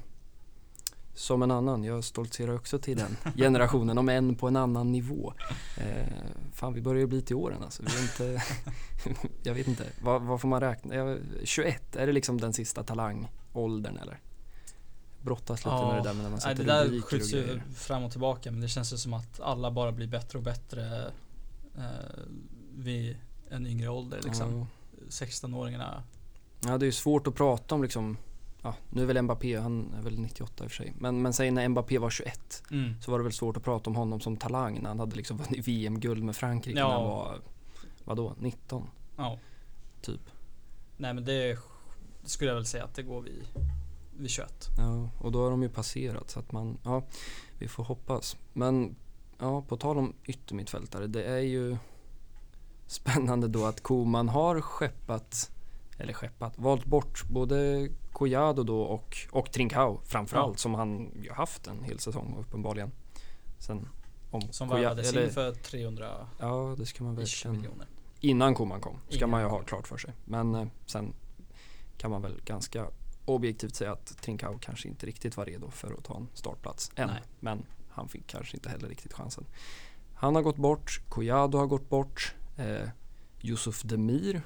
[1.15, 1.85] som en annan.
[1.85, 5.33] Jag stoltserar också till den generationen, om än på en annan nivå.
[5.77, 6.07] Eh,
[6.53, 7.83] fan, vi börjar ju bli till åren alltså.
[7.83, 8.43] Vi inte,
[9.43, 10.95] jag vet inte, vad, vad får man räkna?
[10.95, 14.21] Ja, 21, är det liksom den sista talangåldern eller?
[15.23, 18.05] Brottas lite med det där med när man Nej, sätter det där skjuts ju fram
[18.05, 21.11] och tillbaka men det känns ju som att alla bara blir bättre och bättre
[21.77, 21.83] eh,
[22.75, 23.17] vid
[23.51, 24.59] en yngre ålder liksom.
[24.59, 24.67] Ja.
[25.09, 26.03] 16-åringarna.
[26.65, 28.17] Ja, det är ju svårt att prata om liksom,
[28.63, 30.93] ja, nu är väl Mbappé, han är väl 98 i och för sig.
[30.99, 32.95] Men, men säg när Mbappé var 21 Mm.
[33.03, 35.37] så var det väl svårt att prata om honom som talang när han hade liksom
[35.37, 36.89] vunnit VM-guld med Frankrike Ja.
[36.89, 37.39] när han var,
[38.05, 39.39] vadå, 19 Ja.
[40.03, 40.21] typ.
[40.97, 41.59] Nej men det
[42.25, 43.45] skulle jag väl säga att det går vid,
[44.21, 44.69] vid 21.
[44.79, 47.03] Ja, och då har de ju passerat så att man, ja,
[47.59, 48.37] vi får hoppas.
[48.53, 48.97] Men
[49.39, 51.77] ja, på tal om yttermittfältare, det är ju
[52.87, 55.51] spännande då att Koman har skeppat,
[55.99, 60.59] eller skeppat, valt bort både Collado då och, och Trincao framförallt Ja.
[60.59, 62.91] som han ju haft en hel säsong uppenbarligen.
[63.59, 63.89] Sen
[64.31, 67.87] om Som värvades in för 300 Ja, det ska man verkligen miljoner.
[68.21, 70.13] Innan Koman kom, ska Innan man ju ha klart för sig.
[70.25, 71.13] Men eh, sen
[71.99, 72.87] kan man väl ganska
[73.35, 77.09] objektivt säga att Trincao kanske inte riktigt var redo för att ta en startplats än.
[77.09, 77.23] Nej.
[77.41, 79.45] Men han fick kanske inte heller riktigt chansen.
[80.15, 82.89] Han har gått bort, Collado har gått bort, eh,
[83.41, 84.43] Yusuf Demir,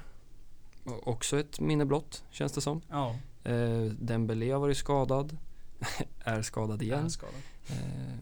[1.03, 2.81] också ett minne blott känns det som.
[2.89, 5.37] Ja, Eh, Dembélé har varit skadad,
[6.19, 7.09] är skadad igen.
[7.11, 7.35] skadad?
[7.67, 8.17] Eh,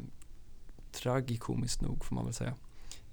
[0.91, 2.53] tragikomiskt nog får man väl säga.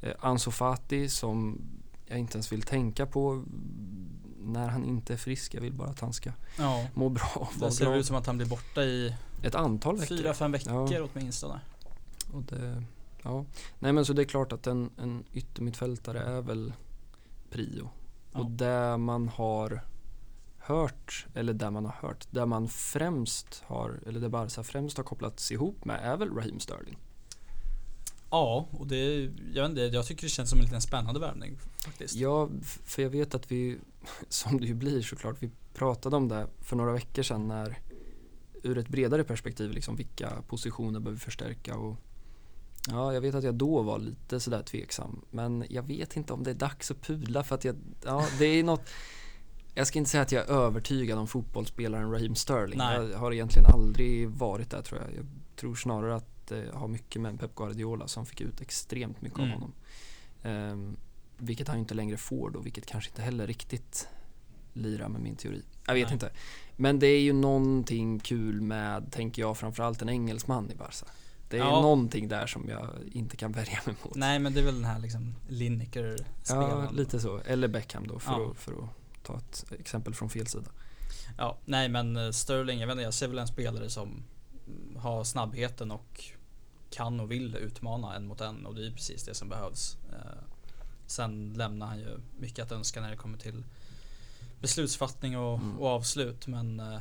[0.01, 1.61] Eh, Ansu Fati som
[2.07, 3.45] jag inte ens vill tänka på
[4.45, 5.55] när han inte är frisk.
[5.55, 6.87] Jag vill bara att han ska Ja.
[6.95, 7.97] må bra Det ser glad.
[7.99, 10.17] ut som att han blir borta i Ett antal veckor.
[10.17, 11.09] fyra, fem veckor Ja.
[11.15, 11.61] åtminstone.
[12.33, 12.83] Och det,
[13.23, 13.45] ja.
[13.79, 16.73] Nej men så det är klart att en, en yttermittfältare är väl
[17.51, 17.91] prio.
[18.33, 18.39] Ja.
[18.41, 19.85] Och det man har
[20.59, 25.05] hört, eller där man har hört, där man främst har, eller det Barca främst har
[25.05, 26.99] kopplats ihop med är väl Raheem Sterling.
[28.31, 32.15] Ja, och det, jag, inte, jag tycker det känns som en liten spännande värvning faktiskt.
[32.15, 32.49] Ja,
[32.85, 33.79] för jag vet att vi,
[34.29, 37.79] som det ju blir såklart, vi pratade om det för några veckor sedan när
[38.63, 41.97] ur ett bredare perspektiv liksom vilka positioner behöver vi förstärka och
[42.89, 46.43] Ja, jag vet att jag då var lite sådär tveksam men jag vet inte om
[46.45, 48.91] det är dags att pudla för att jag, ja det är något
[49.75, 52.79] Jag ska inte säga att jag är övertygad om fotbollsspelaren Raheem Sterling.
[52.79, 53.11] Nej.
[53.11, 55.15] Jag har egentligen aldrig varit där tror jag.
[55.17, 59.39] Jag tror snarare att det har mycket med Pep Guardiola som fick ut extremt mycket
[59.39, 59.51] Mm.
[59.51, 59.73] av honom.
[60.43, 60.97] Ehm,
[61.39, 64.09] vilket han ju inte längre får då, vilket kanske inte heller riktigt
[64.73, 65.63] lirar med min teori.
[65.87, 66.13] Jag vet Nej.
[66.13, 66.31] inte.
[66.77, 71.07] Men det är ju någonting kul med, tänker jag, framförallt en engelsman i Barca.
[71.49, 71.81] Det är Ja.
[71.81, 74.15] någonting där som jag inte kan värja mig mot.
[74.15, 76.85] Nej men det är väl den här liksom Lineker-spelaren.
[76.85, 77.39] Ja, lite så.
[77.39, 78.51] Eller Beckham då, för, Ja.
[78.51, 80.71] att, för att ta ett exempel från fel sida.
[81.39, 84.23] Ja, nej men eh, Sterling, jag vet inte, jag ser väl en spelare som
[84.97, 86.25] har snabbheten och
[86.91, 89.97] kan och vill utmana en mot en och det är precis det som behövs.
[90.13, 90.43] Eh,
[91.07, 93.65] Sen lämnar han ju mycket att önska när det kommer till
[94.61, 95.79] beslutsfattning och, Mm.
[95.79, 96.99] och avslut men eh,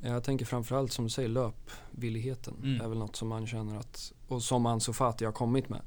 [0.00, 2.80] Jag tänker framförallt som du säger löpvilligheten Mm.
[2.80, 5.80] är väl något som man känner att och som Ansu Fati har kommit med.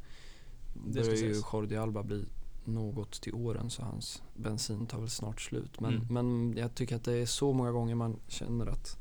[0.87, 1.41] Det börjar ju.
[1.53, 2.25] Jordi Alba bli
[2.65, 5.79] något till åren så hans bensin tar väl snart slut.
[5.79, 6.07] Men, Mm.
[6.09, 8.97] men jag tycker att det är så många gånger man känner att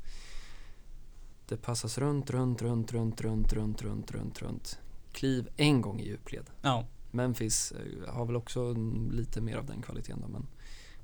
[1.53, 4.79] det passas runt, runt, runt, runt, runt, runt, runt, runt, runt.
[5.11, 6.49] Kliv en gång i djupled.
[6.61, 8.73] ja, Memphis eh, har väl också
[9.11, 10.47] lite mer av den kvaliteten då, men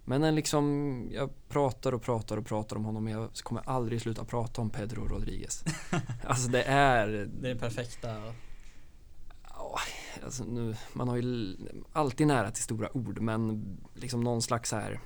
[0.05, 4.01] men en liksom, jag pratar och pratar och pratar om honom men jag kommer aldrig
[4.01, 5.63] sluta prata om Pedro Rodriguez.
[6.23, 8.33] alltså det är, det är den perfekta.
[9.49, 9.79] ja,
[10.25, 11.55] alltså nu, man har ju
[11.93, 14.99] alltid nära till stora ord men liksom någon slags här,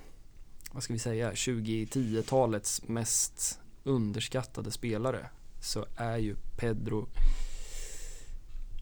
[0.71, 7.07] vad ska vi säga, 2010-talets mest underskattade spelare så är ju Pedro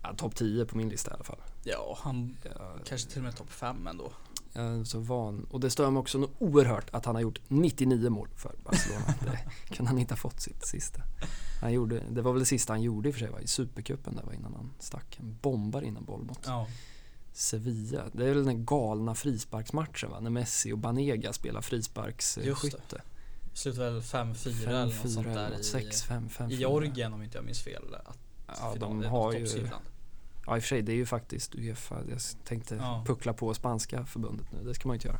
[0.03, 1.39] ja, topp 10 på min lista i alla fall.
[1.63, 4.11] Ja, han Jag, kanske till och med topp 5 ändå.
[4.53, 5.43] jag är så van.
[5.51, 9.05] Och det stör mig också något oerhört att han har gjort 99 mål för Barcelona.
[9.69, 11.01] det kunde han inte ha fått sitt sista.
[11.61, 13.41] Han gjorde, det var väl det sista han gjorde i och för sig, va?
[13.41, 15.15] i Supercupen där var innan han stack.
[15.17, 16.67] Han bombar innan boll mot Ja,
[17.33, 18.03] Sevilla.
[18.11, 20.19] Det är väl den galna frisparksmatchen va?
[20.19, 23.01] När Messi och Banega spelar frisparksskytte.
[23.53, 26.51] Slutar väl 5-4 eller något sånt 5-4 där i, 6-5, 5-4.
[26.51, 27.95] i Georgien om inte jag minns fel.
[28.05, 29.39] Att Ja, final- de har ju,
[30.45, 33.03] ja i och för sig det är ju faktiskt Uefa, jag tänkte Ja.
[33.07, 35.19] puckla på spanska förbundet nu, det ska man ju inte göra.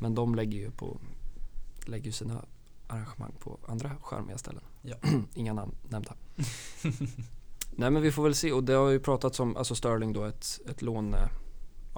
[0.00, 1.00] Men de lägger ju på,
[1.86, 2.44] lägger sina
[2.86, 4.62] arrangemang på andra charmiga ställen.
[4.82, 4.96] Ja.
[5.34, 6.14] Inga namn nämnda.
[7.76, 10.24] Nej men vi får väl se och det har ju pratats om, alltså Sterling då
[10.24, 10.82] ett, ett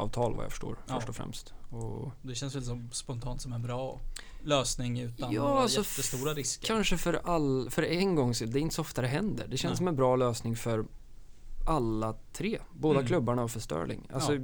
[0.00, 0.94] låneavtal vad jag förstår Ja.
[0.94, 1.54] först och främst.
[1.70, 4.00] Och Det känns väl som spontant som en bra
[4.44, 6.66] lösning utan Ja, några alltså jättestora risker.
[6.66, 9.46] Kanske för, all, för en gång det är inte så ofta det händer.
[9.48, 9.76] Det känns Nej.
[9.76, 10.84] som en bra lösning för
[11.66, 12.58] alla tre.
[12.72, 13.06] Båda Mm.
[13.08, 14.08] klubbarna och för Sterling.
[14.12, 14.40] Alltså, Ja.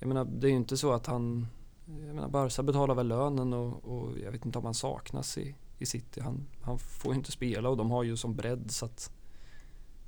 [0.00, 1.46] Jag menar, det är ju inte så att han...
[1.86, 5.54] Jag menar, Barca betalar väl lönen och, och jag vet inte om han saknas i,
[5.78, 6.20] i City.
[6.20, 9.10] Han, han får ju inte spela och de har ju som bredd så att...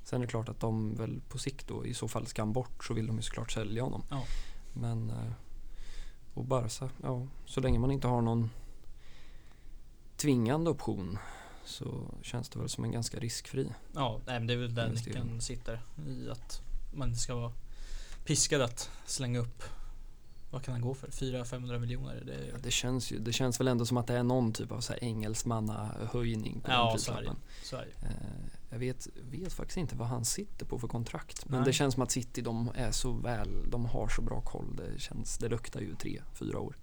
[0.03, 2.53] Sen är det klart att de väl på sikt då, i så fall ska han
[2.53, 4.03] bort så vill de ju såklart sälja honom.
[4.09, 4.23] Ja.
[4.73, 5.09] Men...
[5.09, 5.31] eh,
[6.33, 8.49] Och Barca, ja, så länge man inte har någon
[10.17, 11.17] tvingande option
[11.65, 13.73] så känns det väl som en ganska riskfri.
[13.93, 15.81] Ja, nej, men det är väl där nyckeln sitter.
[16.07, 16.61] I att
[16.93, 17.51] man inte ska vara
[18.25, 19.63] piskad att slänga upp
[20.51, 21.07] vad kan han gå för?
[21.07, 22.23] 400-500 miljoner?
[22.25, 24.71] Det är, Det känns, ju, det känns väl ändå som att det är någon typ
[24.71, 27.35] av så här engelsmannahöjning på Ja, den prislappen.
[28.01, 28.09] Eh,
[28.69, 31.45] Jag vet, vet faktiskt inte vad han sitter på för kontrakt.
[31.49, 31.65] Men Nej.
[31.65, 34.75] det känns som att City de är så väl, de har så bra koll.
[34.75, 36.75] Det, känns, det luktar ju tre, fyra år.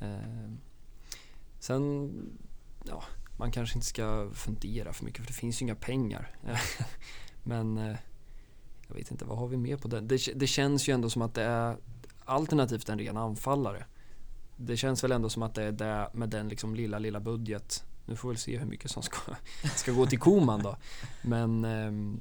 [0.00, 0.52] Eh,
[1.58, 2.12] Sen,
[2.88, 3.02] ja,
[3.38, 6.36] man kanske inte ska fundera för mycket för det finns ju inga pengar.
[7.42, 7.96] Men eh,
[8.88, 10.08] jag vet inte, vad har vi mer på den?
[10.08, 11.76] Det, det känns ju ändå som att det är
[12.24, 13.84] alternativt en ren anfallare.
[14.56, 17.84] Det känns väl ändå som att det är det med den liksom lilla, lilla budget.
[18.06, 19.16] Nu får vi väl se hur mycket som ska,
[19.76, 20.76] ska gå till Koman då.
[21.22, 22.20] Men ehm,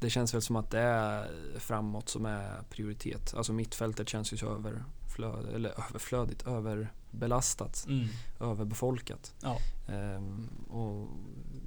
[0.00, 3.34] det känns väl som att det är framåt som är prioritet.
[3.34, 8.08] Alltså mittfältet känns ju så överflöd, eller överflödigt, överbelastat, Mm.
[8.40, 9.34] överbefolkat.
[9.42, 9.58] Ja.
[9.88, 11.08] Ehm, och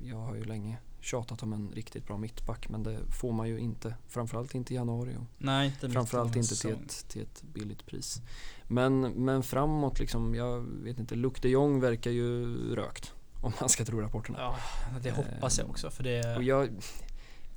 [0.03, 0.77] jag har ju länge
[1.07, 3.95] tjatat om en riktigt bra mittback men det får man ju inte.
[4.07, 8.21] Framförallt inte i januari och Nej, inte framförallt inte till ett, till ett billigt pris.
[8.67, 13.13] Men, men framåt liksom, jag vet inte, Luc de Jong verkar ju rökt.
[13.41, 14.37] Om man ska tro rapporterna.
[14.39, 14.55] Ja,
[15.03, 16.35] det hoppas jag också för det...
[16.37, 16.69] Och jag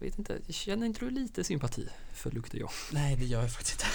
[0.00, 2.70] vet inte, känner inte du lite sympati för Luc de Jong?
[2.92, 3.86] Nej, det gör jag faktiskt inte.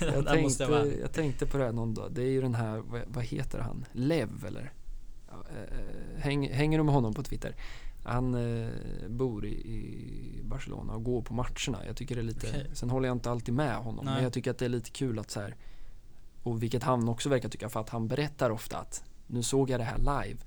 [0.14, 0.64] Jag tänkte,
[1.00, 2.12] jag tänkte på det här någon dag.
[2.12, 3.84] Det är ju den här, vad, vad heter han?
[3.92, 4.72] Lev eller?
[5.28, 7.54] Eh, häng, hänger du med honom på Twitter?
[8.04, 8.68] Han eh,
[9.08, 11.86] bor i, i Barcelona och går på matcherna.
[11.86, 12.70] Jag tycker det är lite, Okej.
[12.72, 14.04] sen håller jag inte alltid med honom.
[14.04, 14.14] Nej.
[14.14, 15.56] Men jag tycker att det är lite kul att så här,
[16.42, 19.80] och vilket han också verkar tycka, för att han berättar ofta att nu såg jag
[19.80, 20.38] det här live.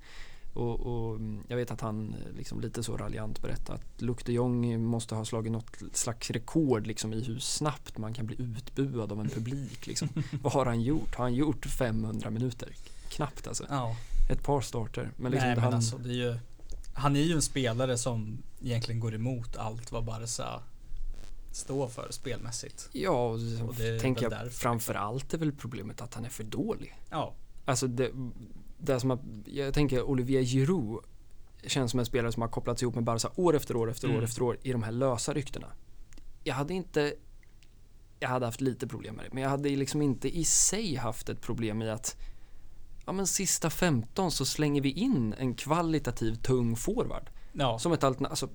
[0.53, 4.17] Och, och mm, jag vet att han eh, liksom lite så raljant berättar att Luc
[4.25, 8.35] de Jong måste ha slagit något slags rekord liksom i hur snabbt man kan bli
[8.39, 9.87] utbuad av en publik.
[9.87, 10.09] Liksom.
[10.41, 11.15] Vad har han gjort?
[11.15, 12.69] Har han gjort 500 minuter?
[13.09, 13.65] Knappt alltså.
[13.69, 13.95] Ja,
[14.29, 15.11] Ett par starter.
[15.17, 16.37] Men liksom nej men han, alltså det är ju
[17.01, 20.61] Han är ju en spelare som egentligen går emot allt vad Barca
[21.51, 22.89] står för spelmässigt.
[22.91, 23.33] Ja, och
[23.67, 26.95] Och det är tänker jag därför, framförallt är väl problemet att han är för dålig.
[27.09, 27.33] Ja,
[27.65, 28.11] Alltså det,
[28.77, 30.99] det som att, jag tänker Olivier Giroud
[31.67, 34.11] känns som en spelare som har kopplats ihop med Barca år efter år efter år
[34.11, 34.23] Mm.
[34.23, 35.67] efter år i de här lösa ryktena.
[36.43, 37.13] Jag hade inte,
[38.19, 41.29] jag hade haft lite problem med det, men jag hade liksom inte i sig haft
[41.29, 42.17] ett problem i att
[43.05, 47.79] ja men sista 15 så slänger vi in en kvalitativ tung forward ja.
[47.79, 48.31] som ett alternativ.
[48.31, 48.49] Alltså,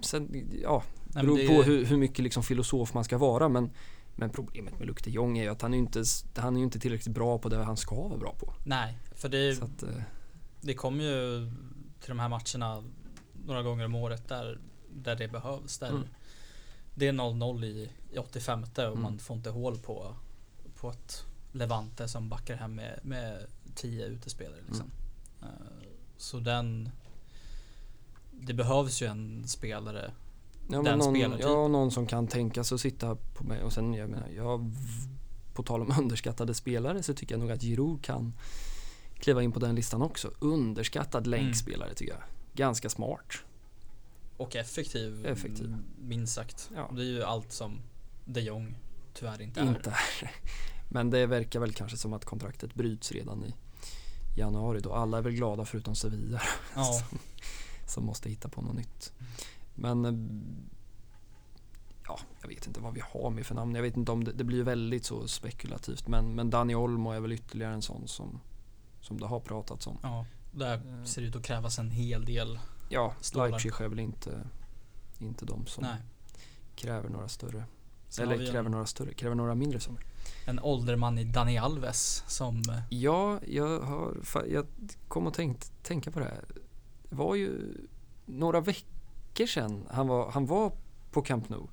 [0.00, 3.48] sen, ja, Nej, beror det är på hur, hur mycket liksom filosof man ska vara
[3.48, 3.70] men
[4.16, 6.04] men problemet med Luc de Jong är ju att han är inte,
[6.36, 8.54] han är inte tillräckligt bra på det han ska vara bra på.
[8.64, 10.02] Nej, för det, att, eh,
[10.60, 11.50] det kommer ju
[12.00, 12.84] till de här matcherna
[13.46, 15.78] några gånger om året där, där det behövs.
[15.78, 16.02] Där Mm.
[16.94, 19.02] Det är 0-0 i, i 85 och Mm.
[19.02, 20.14] man får inte hål på,
[20.80, 24.60] på ett Levante som backar hem med, med 10 utespelare.
[24.68, 24.90] Liksom.
[25.42, 25.52] Mm.
[25.54, 25.58] Eh,
[26.16, 26.88] Så den
[28.30, 30.12] Det behövs ju en spelare
[30.70, 31.52] Ja, den någon, spelartypen.
[31.52, 34.72] ja, någon som kan tänka sig att sitta på mig och sen jag menar, jag,
[35.54, 38.32] på tal om underskattade spelare så tycker jag nog att Giroud kan
[39.14, 40.30] kliva in på den listan också.
[40.38, 41.40] Underskattad Mm.
[41.40, 42.22] länkspelare tycker jag.
[42.54, 43.32] Ganska smart.
[44.36, 45.26] och effektiv.
[45.26, 45.76] Effektiv.
[46.00, 46.70] Minst sagt.
[46.74, 46.90] Ja.
[46.96, 47.80] Det är ju allt som
[48.24, 48.78] de Jong
[49.14, 49.64] tyvärr inte är.
[49.68, 50.30] Inte är.
[50.92, 53.54] Men det verkar väl kanske som att kontraktet bryts redan i
[54.36, 54.92] januari då.
[54.94, 56.42] Alla är väl glada förutom Sevilla
[56.74, 57.02] Ja,
[57.86, 59.12] som måste hitta på något nytt.
[59.74, 60.12] Men eh,
[62.06, 63.74] ja, jag vet inte vad vi har med för namn.
[63.74, 66.08] Jag vet inte om det, det blir väldigt så spekulativt.
[66.08, 68.40] Men, men Dani Olmo är väl ytterligare en sån som,
[69.00, 69.98] som det har pratats om.
[70.02, 70.26] ja.
[70.54, 71.04] Där Eh.
[71.04, 72.58] ser det ut att krävas en hel del.
[72.88, 73.48] Ja, Stålar.
[73.48, 74.44] Leipzig är väl inte,
[75.18, 75.96] inte de som Nej.
[76.76, 77.64] kräver några större.
[78.08, 80.04] Sen eller kräver några större, kräver några mindre summor.
[80.46, 84.16] En ålderman i Dani Alves som eh, Ja, jag, har,
[84.50, 84.66] jag
[85.08, 86.44] kom och tänkt, tänka på det här.
[87.08, 87.74] Det var ju
[88.26, 90.72] några veckor sedan han var, han var
[91.10, 91.66] på Camp Nou.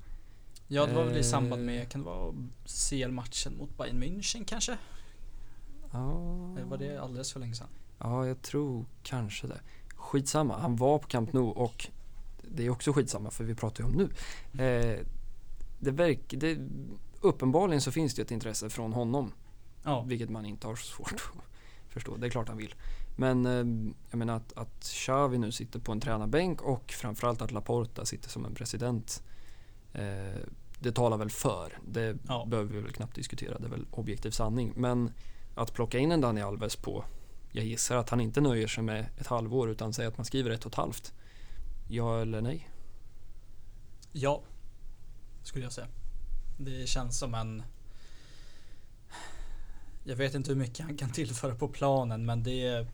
[0.68, 1.22] Ja det var väl i Eh.
[1.24, 2.34] samband med, kan det vara
[2.66, 4.78] CL-matchen mot Bayern München kanske?
[5.92, 6.10] Ja,
[6.56, 7.68] Eller var det alldeles för länge sedan?
[7.98, 9.60] ja, jag tror kanske det.
[9.96, 11.86] Skitsamma, han var på Camp Nou och
[12.42, 14.08] det är också skitsamma för vi pratar ju om nu.
[14.64, 14.98] Eh,
[15.78, 16.58] det verk, det,
[17.20, 19.32] uppenbarligen så finns det ett intresse från honom
[19.84, 22.16] Ja, Vilket man inte har så svårt att förstå.
[22.16, 22.74] Det är klart han vill.
[23.16, 27.50] Men eh, jag menar att, att Xavi nu sitter på en tränarbänk och framförallt att
[27.52, 29.22] Laporta sitter som en president.
[29.92, 30.40] Eh,
[30.78, 31.78] det talar väl för.
[31.86, 32.44] Det Ja.
[32.48, 33.58] behöver vi väl knappt diskutera.
[33.58, 34.72] Det är väl objektiv sanning.
[34.76, 35.12] Men
[35.54, 37.04] att plocka in en Dani Alves på,
[37.52, 40.50] jag gissar att han inte nöjer sig med ett halvår utan säger att man skriver
[40.50, 41.12] ett och ett halvt.
[41.88, 42.70] Ja eller nej?
[44.12, 44.42] ja.
[45.42, 45.86] Skulle jag säga.
[46.64, 47.62] Det känns som en
[50.04, 52.86] Jag vet inte hur mycket han kan tillföra på planen men det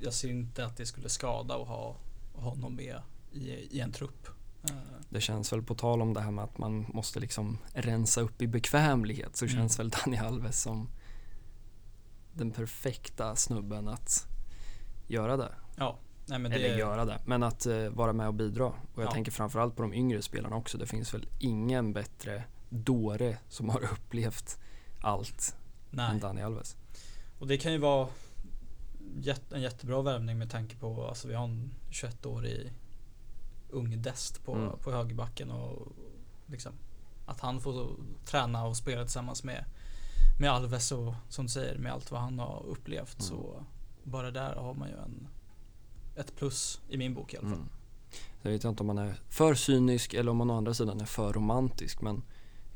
[0.00, 1.96] Jag ser inte att det skulle skada att ha
[2.34, 2.96] honom med
[3.32, 4.28] i, i en trupp.
[4.64, 4.76] Eh,
[5.10, 8.42] Det känns väl på tal om det här med att man måste liksom rensa upp
[8.42, 9.56] i bekvämlighet så Mm.
[9.56, 10.88] känns väl Dani Alves som
[12.34, 14.26] den perfekta snubben att
[15.08, 15.52] göra det.
[15.76, 18.66] Ja, nej men Eller det göra det, men att eh, vara med och bidra.
[18.66, 19.10] Och jag Ja.
[19.10, 20.78] tänker framförallt på de yngre spelarna också.
[20.78, 24.58] Det finns väl ingen bättre dåre som har upplevt
[25.00, 25.56] allt
[25.90, 26.20] än Nej.
[26.20, 26.76] Dani Alves.
[27.38, 28.08] Och det kan ju vara
[29.16, 32.72] jätte, en jättebra värvning med tanke på alltså vi har en 21-årig
[33.70, 34.78] ung dest på, Mm.
[34.78, 35.92] på högerbacken och
[36.46, 36.72] liksom
[37.26, 37.90] att han får
[38.24, 39.64] träna och spela tillsammans med,
[40.40, 43.28] med Alves och som du säger med allt vad han har upplevt Mm.
[43.28, 43.64] så
[44.04, 45.28] bara där har man ju en
[46.16, 47.56] ett plus i min bok i alla fall.
[47.58, 47.68] Mm.
[48.42, 51.04] Jag vet inte om man är för cynisk eller om man å andra sidan är
[51.04, 52.00] för romantisk.
[52.00, 52.22] Men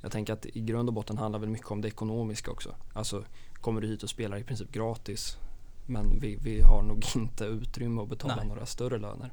[0.06, 2.74] jag tänker att i grund och botten handlar väl mycket om det ekonomiska också.
[2.92, 5.38] Alltså kommer du hit och spelar i princip gratis
[5.86, 8.46] men vi, vi har nog inte utrymme att betala Nej.
[8.46, 9.32] några större löner.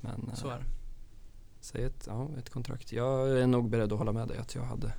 [0.00, 0.64] Men Så eh, är det.
[1.60, 2.92] säg ett, ja, ett kontrakt.
[2.92, 4.92] Jag är nog beredd att hålla med dig att jag hade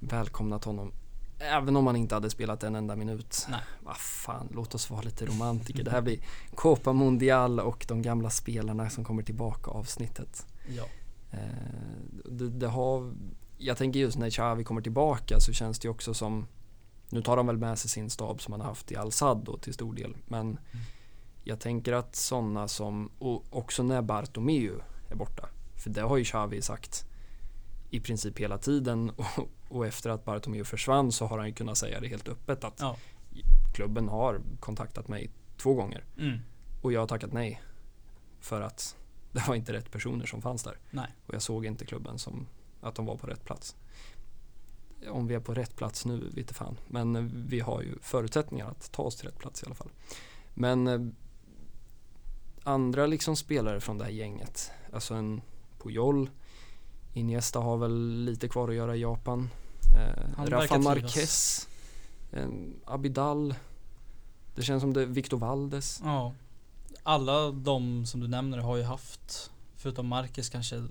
[0.00, 0.92] välkomnat honom.
[1.38, 3.46] Även om han inte hade spelat en enda minut.
[3.82, 5.84] Vad fan, låt oss vara lite romantiker.
[5.84, 6.18] Det här blir
[6.54, 10.46] Copa Mundial och de gamla spelarna som kommer tillbaka avsnittet.
[10.68, 10.84] Ja.
[11.30, 11.38] Eh,
[12.24, 13.12] det, det har,
[13.62, 16.46] jag tänker just när Xavi kommer tillbaka så känns det också som
[17.10, 19.56] Nu tar de väl med sig sin stab som han har haft i Al-Sad då
[19.58, 20.58] till stor del men
[21.44, 26.24] Jag tänker att sådana som, och också när Bartomeu är borta För det har ju
[26.24, 27.04] Xavi sagt
[27.90, 31.78] I princip hela tiden och, och efter att Bartomeu försvann så har han ju kunnat
[31.78, 32.96] säga det helt öppet att Ja.
[33.74, 36.38] Klubben har kontaktat mig två gånger Mm.
[36.82, 37.62] och jag har tackat nej
[38.40, 38.96] För att
[39.32, 41.10] det var inte rätt personer som fanns där Nej.
[41.26, 42.46] och jag såg inte klubben som
[42.82, 43.76] att de var på rätt plats.
[45.10, 46.76] Om vi är på rätt plats nu vete fan.
[46.88, 49.90] Men eh, vi har ju förutsättningar att ta oss till rätt plats i alla fall.
[50.54, 51.00] Men eh,
[52.64, 54.70] andra liksom spelare från det här gänget.
[54.92, 55.42] Alltså en
[55.78, 56.30] Puyol.
[57.12, 59.50] Iniesta har väl lite kvar att göra i Japan.
[59.96, 60.78] Eh, Rafa.
[60.78, 61.68] Marquez.
[62.32, 62.48] Eh,
[62.84, 63.54] Abidal.
[64.54, 65.06] Det känns som det.
[65.06, 66.00] Victor Valdes.
[66.04, 66.34] Ja.
[67.02, 70.82] Alla de som du nämner har ju haft, förutom Marcus kanske,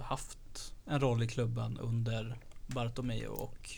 [0.00, 0.38] haft
[0.86, 3.70] en roll i klubben under Bartomeu och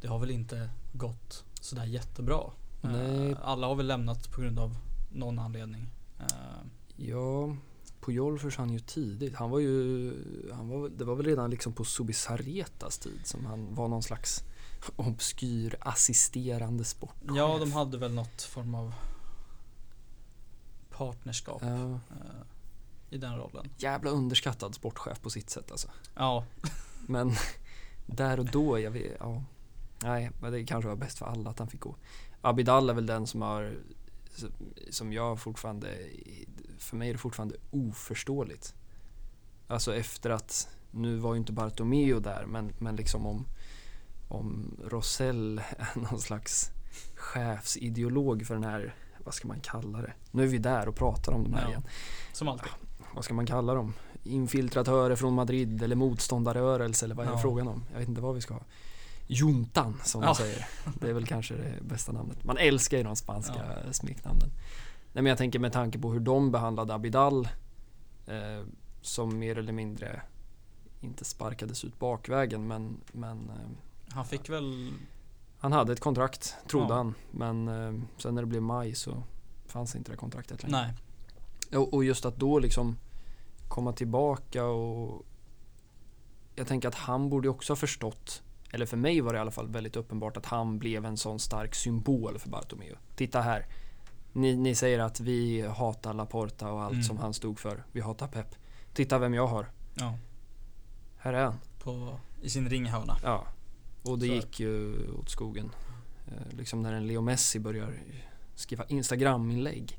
[0.00, 2.40] det har väl inte gått sådär jättebra.
[2.80, 3.30] Nej.
[3.30, 4.76] Eh, Alla har väl lämnat på grund av
[5.12, 5.86] någon anledning.
[6.20, 6.26] Eh,
[6.96, 7.56] Ja,
[8.00, 9.34] Puyol försvann ju tidigt.
[9.34, 10.12] Han var ju,
[10.52, 14.44] han var, det var väl redan liksom på Subisaretas tid som han var någon slags
[14.96, 17.30] obskyr assisterande sportchef.
[17.36, 18.94] Ja, de hade väl något form av
[20.90, 22.40] partnerskap Ja, eh,
[23.10, 23.68] i den rollen.
[23.76, 25.88] jävla underskattad sportchef på sitt sätt alltså.
[26.14, 26.44] Ja,
[27.06, 27.32] Men
[28.06, 29.44] där och då, jag vet, ja.
[30.02, 31.96] Nej, men det kanske var bäst för alla att han fick gå.
[32.40, 33.74] Abidal är väl den som har,
[34.90, 35.88] som jag fortfarande,
[36.78, 38.74] för mig är det fortfarande oförståeligt.
[39.68, 43.46] Alltså efter att, nu var ju inte Bartomeu där, men, men liksom om,
[44.28, 46.70] om Rosell är någon slags
[47.14, 48.94] chefsideolog för den här,
[49.24, 50.12] vad ska man kalla det?
[50.30, 51.68] Nu är vi där och pratar om de här Ja.
[51.68, 51.82] igen
[52.32, 52.70] som alltid.
[53.14, 53.92] Vad ska man kalla dem?
[54.22, 57.38] Infiltratörer från Madrid eller motståndarrörelse eller vad är Ja.
[57.38, 57.84] frågan om?
[57.92, 58.62] Jag vet inte vad vi ska ha.
[59.26, 60.28] Juntan som Ja.
[60.28, 60.66] de säger.
[61.00, 62.44] Det är väl kanske det bästa namnet.
[62.44, 64.48] Man älskar ju de spanska smeknamnen.
[65.12, 67.48] Nej men jag tänker med tanke på hur de behandlade Abidal
[68.26, 68.64] eh,
[69.02, 70.22] som mer eller mindre
[71.00, 74.92] inte sparkades ut bakvägen men, men eh, Han fick väl,
[75.58, 76.94] han hade ett kontrakt trodde Ja.
[76.94, 77.14] han.
[77.30, 79.22] Men eh, sen när det blev maj så
[79.66, 80.76] fanns inte det kontraktet längre.
[80.82, 80.94] nej,
[81.74, 82.96] Och, och just att då liksom
[83.68, 85.26] komma tillbaka och
[86.54, 88.42] jag tänker att han borde också ha förstått
[88.72, 91.38] eller för mig var det i alla fall väldigt uppenbart att han blev en sån
[91.40, 92.94] stark symbol för Bartomeu.
[93.16, 93.66] Titta här.
[94.32, 97.02] Ni, ni säger att vi hatar Laporta och allt Mm.
[97.04, 97.84] som han stod för.
[97.92, 98.54] Vi hatar Pep.
[98.94, 99.70] Titta vem jag har.
[99.94, 100.18] ja,
[101.18, 101.54] Här är han.
[101.82, 103.16] på, i sin ringhörna.
[103.22, 103.46] Ja.
[104.02, 104.32] Och det Så.
[104.32, 105.70] gick ju åt skogen.
[106.28, 107.94] Eh, liksom när en Leo Messi börjar
[108.54, 109.98] skriva Instagram-inlägg.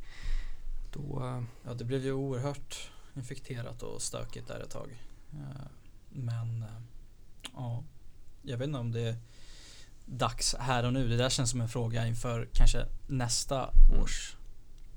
[0.92, 1.24] Då...
[1.26, 5.00] Eh, Ja, det blev ju oerhört infekterat och stökigt där ett tag.
[5.34, 5.66] Eh,
[6.10, 6.70] Men eh,
[7.54, 7.84] ja,
[8.42, 9.16] jag vet inte om det är
[10.06, 11.08] dags här och nu.
[11.08, 14.02] Det där känns som en fråga inför kanske nästa Mm.
[14.04, 14.36] års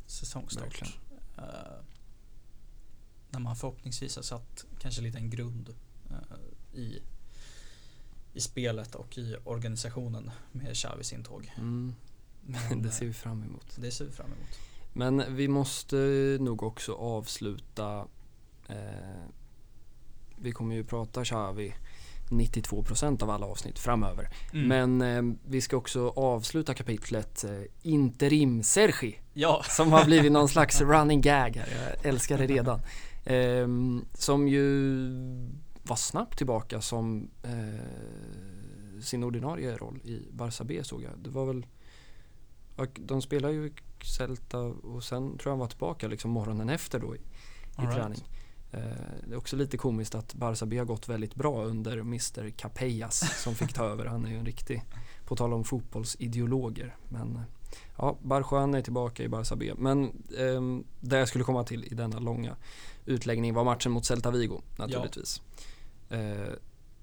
[0.07, 0.64] säsongstart.
[0.64, 0.92] Verkligen.
[3.30, 5.74] När man förhoppningsvis har satt kanske lite en grund
[6.72, 6.99] i,
[8.32, 11.53] i spelet och i organisationen med Xavis intåg.
[11.57, 11.95] mm,
[12.42, 13.76] Men, det ser vi fram emot.
[13.80, 14.59] det ser vi fram emot.
[14.97, 15.97] Men vi måste
[16.40, 18.07] nog också avsluta
[18.68, 19.24] eh,
[20.36, 21.74] Vi kommer ju prata Xavi
[22.30, 24.28] 92% av alla avsnitt framöver.
[24.53, 24.68] Mm.
[24.68, 30.49] Men eh, vi ska också avsluta kapitlet eh, Interim Sergi Ja, som har blivit någon
[30.55, 31.97] slags running gag här.
[32.03, 32.80] Jag älskar det redan.
[33.24, 35.09] Ehm, som ju
[35.82, 41.12] var snabbt tillbaka som eh, sin ordinarie roll i Barça B såg jag.
[41.18, 41.66] Det var väl
[42.95, 43.72] de spelar ju
[44.05, 47.22] i Celta och sen tror jag han var tillbaka liksom morgonen efter då i, i
[47.80, 47.94] right.
[47.94, 48.24] träning.
[48.72, 48.80] Eh,
[49.26, 53.42] det är också lite komiskt att Barça B har gått väldigt bra under Mr Capellas
[53.42, 54.07] som fick ta över.
[54.07, 54.82] Han är ju en riktig,
[55.24, 56.96] på tal om fotbollsideologer.
[57.09, 57.42] Men eh,
[57.96, 59.72] ja, Barjuan är tillbaka i Barça B.
[59.76, 62.57] Men ehm, det jag skulle komma till i denna långa
[63.07, 65.42] utläggning var matchen mot Celta Vigo naturligtvis.
[66.09, 66.52] Eh,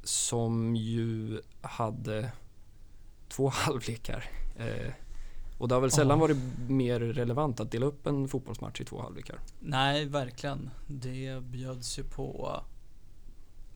[0.04, 2.32] som ju hade
[3.30, 4.30] två halvlekar.
[4.58, 4.94] Eh,
[5.62, 6.22] och det har väl sällan Ja.
[6.22, 6.38] varit
[6.70, 9.40] mer relevant att dela upp en fotbollsmatch i två halvlekar.
[9.60, 10.70] Nej, verkligen.
[10.88, 12.62] Det bjöds ju på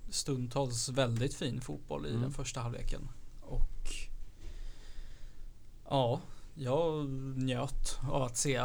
[0.09, 2.21] stundtals väldigt fin fotboll i Mm.
[2.21, 3.09] den första halvleken.
[3.41, 3.89] Och
[5.89, 6.19] ja,
[6.55, 8.61] jag njöt av att se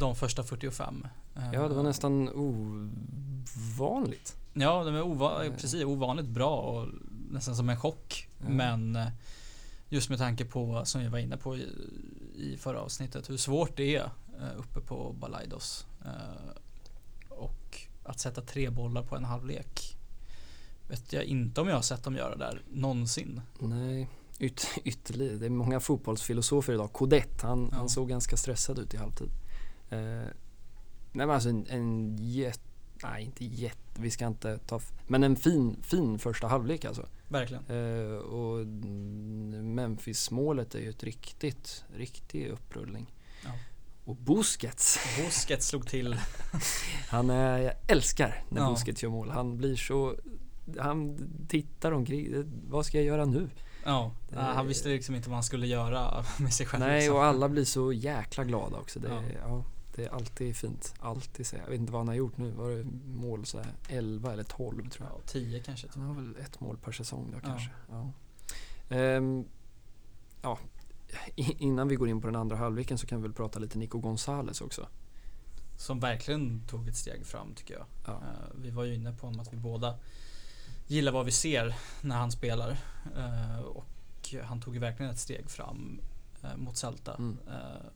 [0.00, 4.36] de första 45 Ja, det var Eh, nästan ovanligt.
[4.54, 5.52] Ja, de är ova Eh.
[5.52, 6.88] precis ovanligt bra och
[7.30, 8.28] nästan som en chock.
[8.38, 8.48] Ja.
[8.48, 9.06] Men eh,
[9.88, 11.58] just med tanke på, som vi var inne på
[12.34, 14.10] i, förra avsnittet, hur svårt det är
[14.40, 15.86] eh, uppe på Balaidos.
[16.04, 16.50] Eh,
[17.28, 19.96] och att sätta tre bollar på en halvlek
[20.88, 23.40] vet jag inte om jag har sett dem göra där någonsin.
[23.58, 24.08] Nej,
[24.38, 25.36] yt, ytterligare.
[25.36, 26.92] Det är många fotbollsfilosofer idag.
[26.92, 27.76] Codet, han, Ja.
[27.76, 29.30] han såg ganska stressad ut i halvtid.
[29.90, 32.60] Eh, nej men alltså en, en jätte,
[33.10, 37.06] nej inte jätte, vi ska inte ta, men en fin, fin första halvlek alltså.
[37.28, 37.64] Verkligen.
[37.68, 38.66] Eh, och
[39.64, 43.12] Memphis-målet är ju ett riktigt, riktig upprullning.
[43.44, 43.50] Ja.
[44.04, 46.16] Och Busquets, Busquets slog till.
[47.08, 48.70] han är, jag älskar när Ja.
[48.70, 49.30] Busquets gör mål.
[49.30, 50.14] Han blir så,
[50.78, 53.48] han tittar omkring, vad ska jag göra nu?
[53.84, 56.84] Ja, Det- han visste liksom inte vad han skulle göra med sig själv.
[56.84, 57.16] Nej, liksom.
[57.16, 59.00] och alla blir så jäkla glada också.
[59.00, 59.08] Det,
[59.42, 59.64] Ja.
[59.94, 60.94] Det är alltid fint.
[61.00, 61.56] Alltid så.
[61.56, 62.50] Jag vet inte vad han har gjort nu.
[62.50, 65.16] Var det mål så här 11 eller 12 tror jag.
[65.18, 65.86] Ja, tio kanske.
[65.86, 65.96] Typ.
[65.96, 67.40] Han har väl ett mål per säsong då Ja.
[67.48, 67.70] kanske.
[67.90, 68.10] Ja.
[68.96, 69.44] Ehm,
[70.42, 70.58] ja.
[71.36, 73.78] I- Innan vi går in på den andra halvleken så kan vi väl prata lite
[73.78, 74.86] Nico Gonzales också.
[75.76, 77.86] Som verkligen tog ett steg fram tycker jag.
[78.06, 78.12] Ja.
[78.12, 79.98] Eh, Vi var ju inne på att vi båda
[80.86, 82.70] gillar vad vi ser när han spelar.
[83.16, 86.00] Eh, Och han tog ju verkligen ett steg fram
[86.42, 87.14] eh, mot Celta.
[87.14, 87.38] Mm.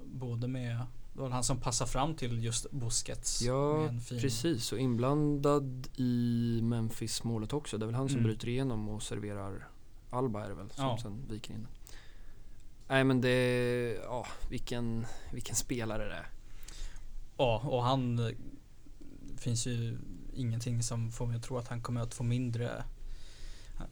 [0.04, 0.86] Både med,
[1.18, 3.42] det var han som passade fram till just Busquets.
[3.42, 7.78] Ja, fin, Precis, och inblandad i Memphis-målet också.
[7.78, 8.28] Det är väl han som Mm.
[8.28, 9.68] bryter igenom och serverar
[10.10, 10.98] Alba är det väl som Ja.
[11.02, 11.66] sen viker in.
[12.88, 16.28] Nej men det, ja vilken, vilken spelare det är.
[17.36, 18.34] Ja, och han eh,
[19.36, 19.98] finns ju
[20.34, 22.76] ingenting som får mig att tro att han kommer att få mindre
[23.76, 23.84] eh,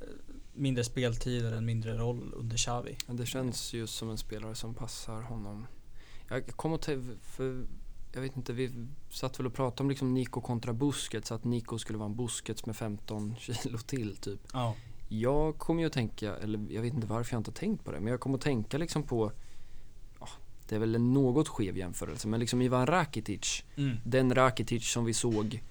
[0.55, 2.97] mindre speltid eller en mindre roll under Xavi.
[3.07, 5.67] Det känns just som en spelare som passar honom.
[6.29, 7.67] Jag kom tänka, för
[8.13, 11.79] jag vet inte, vi satt väl och pratade om liksom Nico kontra Busquets, att Nico
[11.79, 14.41] skulle vara en Busquets med 15 kilo till typ.
[14.53, 14.75] Ja.
[15.09, 17.93] Jag kommer ju att tänka, eller jag vet inte varför jag inte har tänkt på
[17.93, 19.33] det, men jag kommer att tänka liksom på,
[20.21, 20.29] ja,
[20.69, 23.97] det är väl en något skev jämförelse, men liksom Ivan Rakitic, Mm.
[24.05, 25.63] den Rakitic som vi såg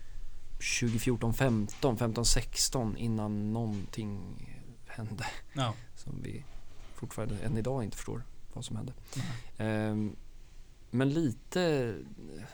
[0.80, 4.20] 2014, 15, 15, 16 innan någonting
[4.88, 5.74] hände Ja.
[5.95, 6.43] som vi
[6.95, 8.93] fortfarande än idag inte förstår vad som hände.
[9.16, 9.28] Nej.
[9.68, 10.16] Ehm,
[10.96, 11.93] men lite,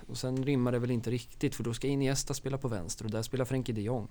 [0.07, 3.11] och sen rimmar det väl inte riktigt för då ska Iniesta spela på vänster och
[3.11, 4.07] där spelar Frenkie de Jong.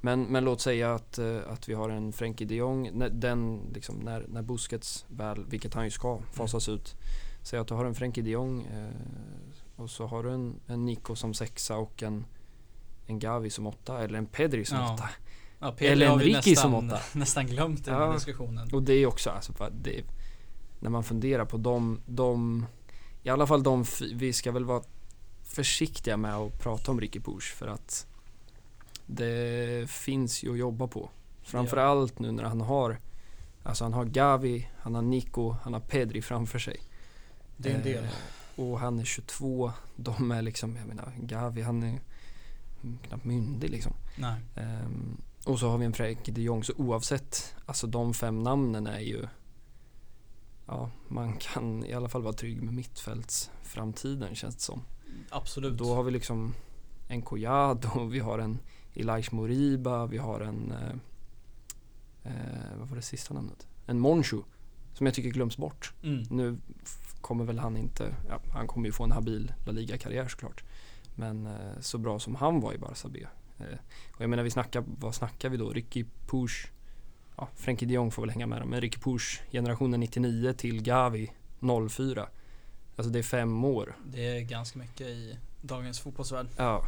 [0.00, 3.60] Men, men låt säga att, eh, att vi har en Frenkie de Jong, när, den,
[3.74, 6.94] liksom, när, när Busquets väl, vilket han ju ska, fasas ut.
[7.42, 8.88] Säg att du har en Frenkie de Jong eh,
[9.76, 12.24] och så har du en, en Nico som sexa och en,
[13.06, 14.94] en Gavi som åtta eller en Pedri som Ja.
[14.94, 15.08] åtta.
[15.58, 17.00] Ja, Pedri Eller har vi Enrique som nästan, åtta.
[17.18, 18.12] nästan glömt i den Ja.
[18.12, 18.68] diskussionen.
[18.72, 19.52] Och det är också, alltså,
[19.82, 20.02] det,
[20.80, 22.66] när man funderar på de, de,
[23.22, 24.82] i alla fall de, vi ska väl vara
[25.42, 28.06] försiktiga med att prata om Ricky Push för att
[29.06, 31.10] det finns ju att jobba på.
[31.42, 32.98] Framförallt nu när han har,
[33.62, 36.80] alltså han har Gavi, han har Nico, han har Pedri framför sig.
[37.56, 38.04] Det är en del.
[38.04, 38.10] Eh,
[38.56, 42.00] och han är 22, de är liksom, jag menar Gavi han är
[43.08, 43.92] knappt myndig liksom.
[44.56, 48.86] Ehm, och så har vi en Frenkie de Jong, så oavsett, alltså de fem namnen
[48.86, 49.26] är ju
[50.70, 54.82] Ja, man kan i alla fall vara trygg med mittfältsframtiden känns det som.
[55.30, 55.78] Absolut.
[55.78, 56.54] Då har vi liksom
[57.08, 58.58] en Collado, vi har en
[58.94, 60.94] Elias Moriba, vi har en eh,
[62.32, 63.66] eh, Vad var det sista namnet?
[63.86, 64.42] En Monchu
[64.94, 65.92] Som jag tycker glöms bort.
[66.02, 66.22] Mm.
[66.30, 66.58] Nu
[67.20, 70.64] kommer väl han inte, ja, han kommer ju få en habil La Liga-karriär såklart.
[71.14, 73.26] Men eh, så bra som han var i Barça B.
[73.58, 73.78] Eh,
[74.14, 75.70] och jag menar vi snackar, vad snackar vi då?
[75.70, 76.66] Ricky Push,
[77.40, 80.82] ja Frenkie de Jong får väl hänga med dem, men Ricky Push, generationen 99 till
[80.82, 81.32] Gavi
[81.90, 82.28] 04.
[82.96, 83.96] Alltså det är fem år.
[84.04, 86.46] Det är ganska mycket i dagens fotbollsvärld.
[86.56, 86.82] Ja,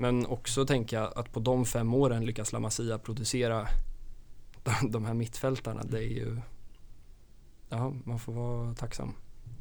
[0.00, 3.68] men också tänka att på de fem åren lyckas La Masia producera
[4.62, 5.82] de, de här mittfältarna.
[5.84, 6.40] Det är ju,
[7.68, 9.12] ja man får vara tacksam.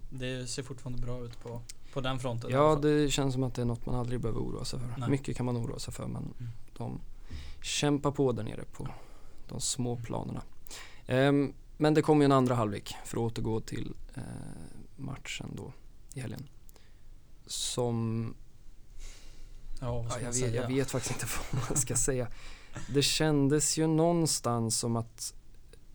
[0.10, 1.62] Det ser fortfarande bra ut på,
[1.94, 2.50] på den fronten.
[2.52, 4.88] Ja, det känns som att det är något man aldrig behöver oroa sig för.
[4.98, 5.10] Nej.
[5.10, 6.52] Mycket kan man oroa sig för men Mm.
[6.78, 7.00] de
[7.62, 8.88] kämpar på där nere på
[9.48, 10.42] de små planerna.
[11.08, 14.22] Ehm, men det kommer ju en andra halvlek för att återgå till eh,
[14.96, 15.74] matchen då
[16.14, 16.50] i helgen.
[17.46, 18.34] Som,
[19.82, 22.28] ja, ja, jag, vet, jag vet faktiskt inte vad man ska säga.
[22.94, 25.34] Det kändes ju någonstans som att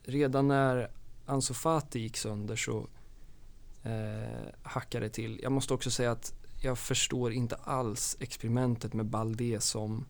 [0.03, 0.91] redan när
[1.27, 2.87] Ansu Fati gick sönder så
[3.83, 5.41] eh, hackade det till.
[5.43, 10.07] Jag måste också säga att jag förstår inte alls experimentet med Balde som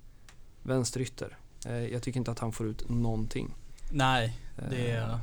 [0.63, 1.39] vänsterytter.
[1.67, 3.55] Eh, jag tycker inte att han får ut någonting.
[3.91, 4.39] Nej,
[4.71, 5.19] det Eh,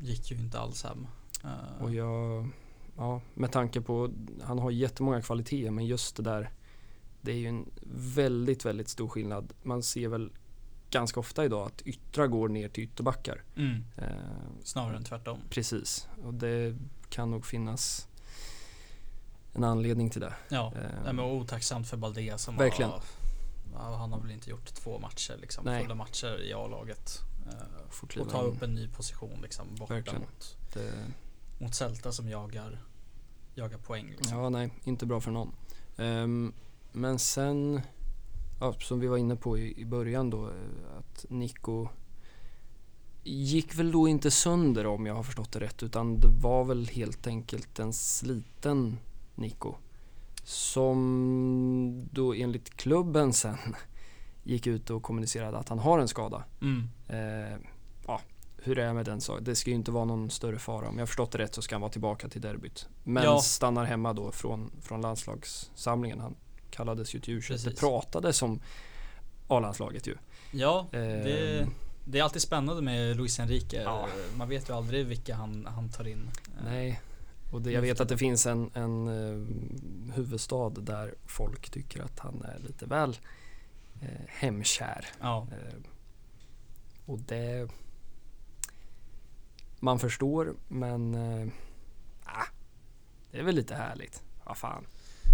[0.00, 1.06] gick ju inte alls hem.
[1.44, 2.48] Eh, och jag,
[2.96, 4.10] ja, med tanke på,
[4.42, 6.50] han har jättemånga kvaliteter men just det där
[7.20, 7.70] det är ju en
[8.14, 9.52] väldigt, väldigt stor skillnad.
[9.62, 10.30] Man ser väl
[10.90, 13.42] ganska ofta idag att yttrar går ner till ytterbackar.
[13.56, 13.84] Mm.
[14.64, 15.38] Snarare än tvärtom.
[15.50, 16.76] precis, och det
[17.10, 18.08] kan nog finnas
[19.54, 20.32] en anledning till det.
[20.48, 20.72] Ja,
[21.04, 22.90] Nej, men otacksamt för Balde som Verkligen.
[22.90, 23.02] Var,
[23.78, 25.82] han har väl inte gjort två matcher, liksom, Nej.
[25.82, 27.20] fulla matcher i A-laget.
[27.46, 30.20] Eh, och ta upp en ny position liksom, borta Verkligen.
[30.20, 30.92] mot, Det,
[31.58, 32.82] mot Celta som jagar,
[33.54, 34.10] jagar poäng.
[34.10, 34.38] Liksom.
[34.38, 35.54] Ja, nej, inte bra för någon.
[35.96, 36.52] Ehm,
[36.92, 37.80] men sen,
[38.60, 41.88] ja, som vi var inne på i, i början då, eh, att Nico
[43.24, 46.88] gick väl då inte sönder om jag har förstått det rätt, utan det var väl
[46.88, 48.98] helt enkelt en sliten
[49.34, 49.74] Nico.
[50.48, 53.56] Som då enligt klubben sen
[54.42, 56.44] gick ut och kommunicerade att han har en skada.
[56.60, 56.88] Mm.
[57.08, 57.58] Eh,
[58.06, 58.20] ja,
[58.62, 59.44] hur det är med den saken.
[59.44, 60.88] Det ska ju inte vara någon större fara.
[60.88, 62.88] Om jag har förstått det rätt så ska han vara tillbaka till derbyt.
[63.04, 63.40] Men Ja.
[63.40, 66.20] stannar hemma då från, från landslagssamlingen.
[66.20, 66.34] Han
[66.70, 68.60] kallades ju till u Det pratades om
[69.48, 70.14] A-landslaget ju.
[70.52, 71.70] Ja, det, Ehm,
[72.04, 73.82] det är alltid spännande med Luis Enrique.
[73.82, 74.08] Ja.
[74.36, 76.30] Man vet ju aldrig vilka han, han tar in.
[76.58, 77.00] Eh, nej.
[77.52, 82.18] Och det, jag vet att det finns en, en eh, huvudstad där folk tycker att
[82.18, 83.18] han är lite väl
[84.02, 85.06] eh, hemkär.
[85.20, 85.74] Ja, Eh,
[87.06, 87.68] och det...
[89.80, 91.14] Man förstår, men...
[91.14, 91.48] Eh,
[92.24, 92.44] ah,
[93.30, 94.22] det är väl lite härligt.
[94.44, 94.84] Vad fan.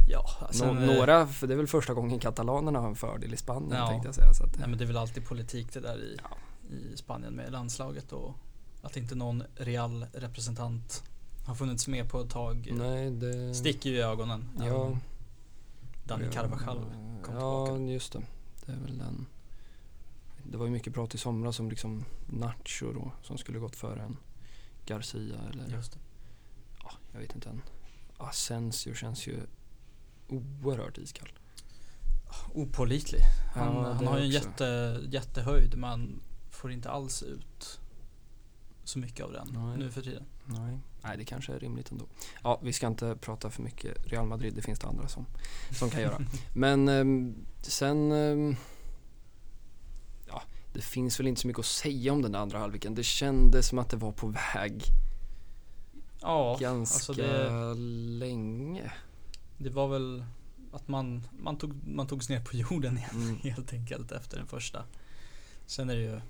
[0.09, 3.35] ja Nå- sen, eh, några, för det är väl första gången katalanerna har en fördel
[3.35, 3.89] i Spanien Ja.
[3.89, 4.35] tänkte jag säga.
[4.35, 6.37] Så att, Nej men det är väl alltid politik det där i, Ja.
[6.77, 8.35] i Spanien med landslaget och
[8.83, 11.03] att inte någon real representant
[11.45, 13.55] har funnits med på ett tag nej, det...
[13.55, 14.49] sticker ju i ögonen.
[14.59, 14.99] Ja.
[16.09, 16.85] Ja, Carvajal
[17.23, 17.93] kom Ja, tillbaka.
[17.93, 18.23] just det.
[18.67, 19.27] Det är väl den.
[20.51, 24.03] Det var ju mycket prat i somras om liksom Nacho då, som skulle gått före
[24.03, 24.17] en
[24.87, 25.99] Garcia eller Just det.
[26.83, 27.63] ja, jag vet inte än.
[28.17, 29.41] Asensio känns ju
[30.29, 31.29] oerhört iskall.
[32.55, 33.21] Opålitlig.
[33.55, 36.21] Han, Ja, han har ju en jätte, jättehöjd men
[36.51, 37.81] får inte alls ut
[38.85, 39.79] så mycket av den Nej.
[39.79, 40.25] nu för tiden.
[40.47, 40.79] Nej.
[41.03, 42.07] Nej, det kanske är rimligt ändå.
[42.43, 45.27] Ja, vi ska inte prata för mycket Real Madrid, det finns det andra som,
[45.71, 46.19] som kan göra.
[46.55, 48.13] Men ehm, sen...
[48.13, 48.57] ehm,
[50.29, 50.43] ja,
[50.73, 52.95] det finns väl inte så mycket att säga om den andra halvleken.
[52.95, 54.85] Det kändes som att det var på väg
[56.21, 57.75] Ja, ganska alltså det,
[58.19, 58.93] länge.
[59.59, 60.25] det var väl
[60.73, 63.37] att man, man, tog, man togs ner på jorden igen Mm.
[63.43, 64.85] helt enkelt efter den första.
[65.67, 66.21] Sen är det ju,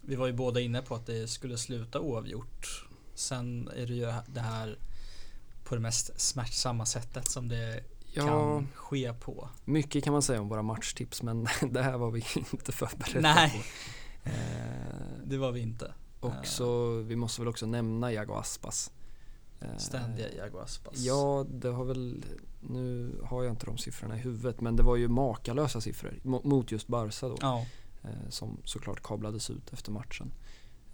[0.00, 2.86] vi var ju båda inne på att det skulle sluta oavgjort.
[3.14, 4.78] Sen är det ju det här
[5.64, 7.84] på det mest smärtsamma sättet som det
[8.14, 9.48] Ja, kan ske på.
[9.64, 13.50] mycket kan man säga om våra matchtips men det här var vi inte förberedda Nej.
[14.24, 14.28] på.
[14.30, 15.94] Eh, Det var vi inte.
[16.20, 18.90] och så, vi måste väl också nämna Iago Aspas.
[19.60, 20.98] Eh, Ständiga Iago Aspas.
[20.98, 22.24] Ja, det har väl,
[22.60, 26.46] nu har jag inte de siffrorna i huvudet, men det var ju makalösa siffror mo-
[26.46, 27.36] mot just Barca då.
[27.40, 27.66] Ja,
[28.04, 30.32] Eh, som såklart kablades ut efter matchen.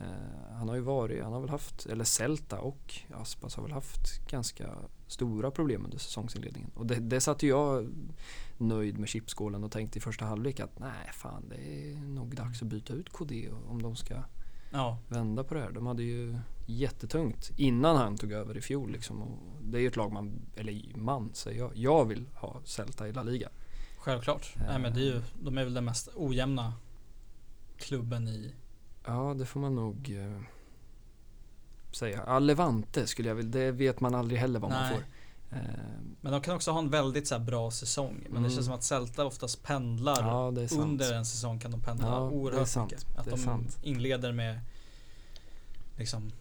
[0.01, 0.07] Eh,
[0.53, 4.29] han har ju varit, han har väl haft, eller Celta och Aspas har väl haft
[4.31, 4.75] ganska
[5.07, 6.71] stora problem under säsongsinledningen.
[6.75, 7.89] Och det, det satt ju jag
[8.59, 12.63] nöjd med chipskålen och tänkte i första halvlek att nej fan det är nog dags
[12.63, 14.15] att byta ut KD om de ska
[14.71, 15.71] ja, vända på det här.
[15.71, 19.23] De hade ju jättetungt innan han tog över i fjol liksom.
[19.23, 23.09] Och det är ju ett lag man, eller man säger jag, jag vill ha Celta
[23.09, 23.49] i La Liga.
[23.99, 24.55] självklart.
[24.69, 26.75] Nej men det är ju, de är väl den mest ojämna
[27.77, 28.55] klubben i
[29.09, 30.41] Ja, det får man nog eh,
[31.93, 32.23] säga.
[32.27, 34.95] Ja, Levante skulle jag vilja, det vet man aldrig heller vad man Nej.
[34.95, 35.05] får.
[35.57, 35.63] Eh,
[36.21, 38.15] Men de kan också ha en väldigt så här bra säsong.
[38.23, 38.51] Men det Mm.
[38.51, 40.23] känns som att Celta oftast pendlar.
[40.23, 40.81] ja, det är sant.
[40.81, 42.91] Under en säsong kan de pendla Ja, det är oerhört sant.
[42.93, 43.07] mycket.
[43.19, 43.79] Att Det är de sant.
[43.83, 44.61] inleder med
[45.97, 46.33] liksom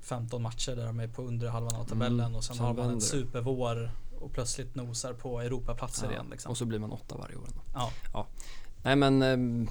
[0.00, 2.74] 15 matcher där de är på undre halvan av tabellen Mm, och sen, sen har
[2.74, 3.00] man en det.
[3.00, 3.90] supervår
[4.20, 6.26] och plötsligt nosar på Europaplatser Ja, igen.
[6.30, 6.50] Liksom.
[6.50, 7.48] Och så blir man åtta varje år.
[8.12, 8.26] Ja.
[8.82, 9.68] Nej men, ehm,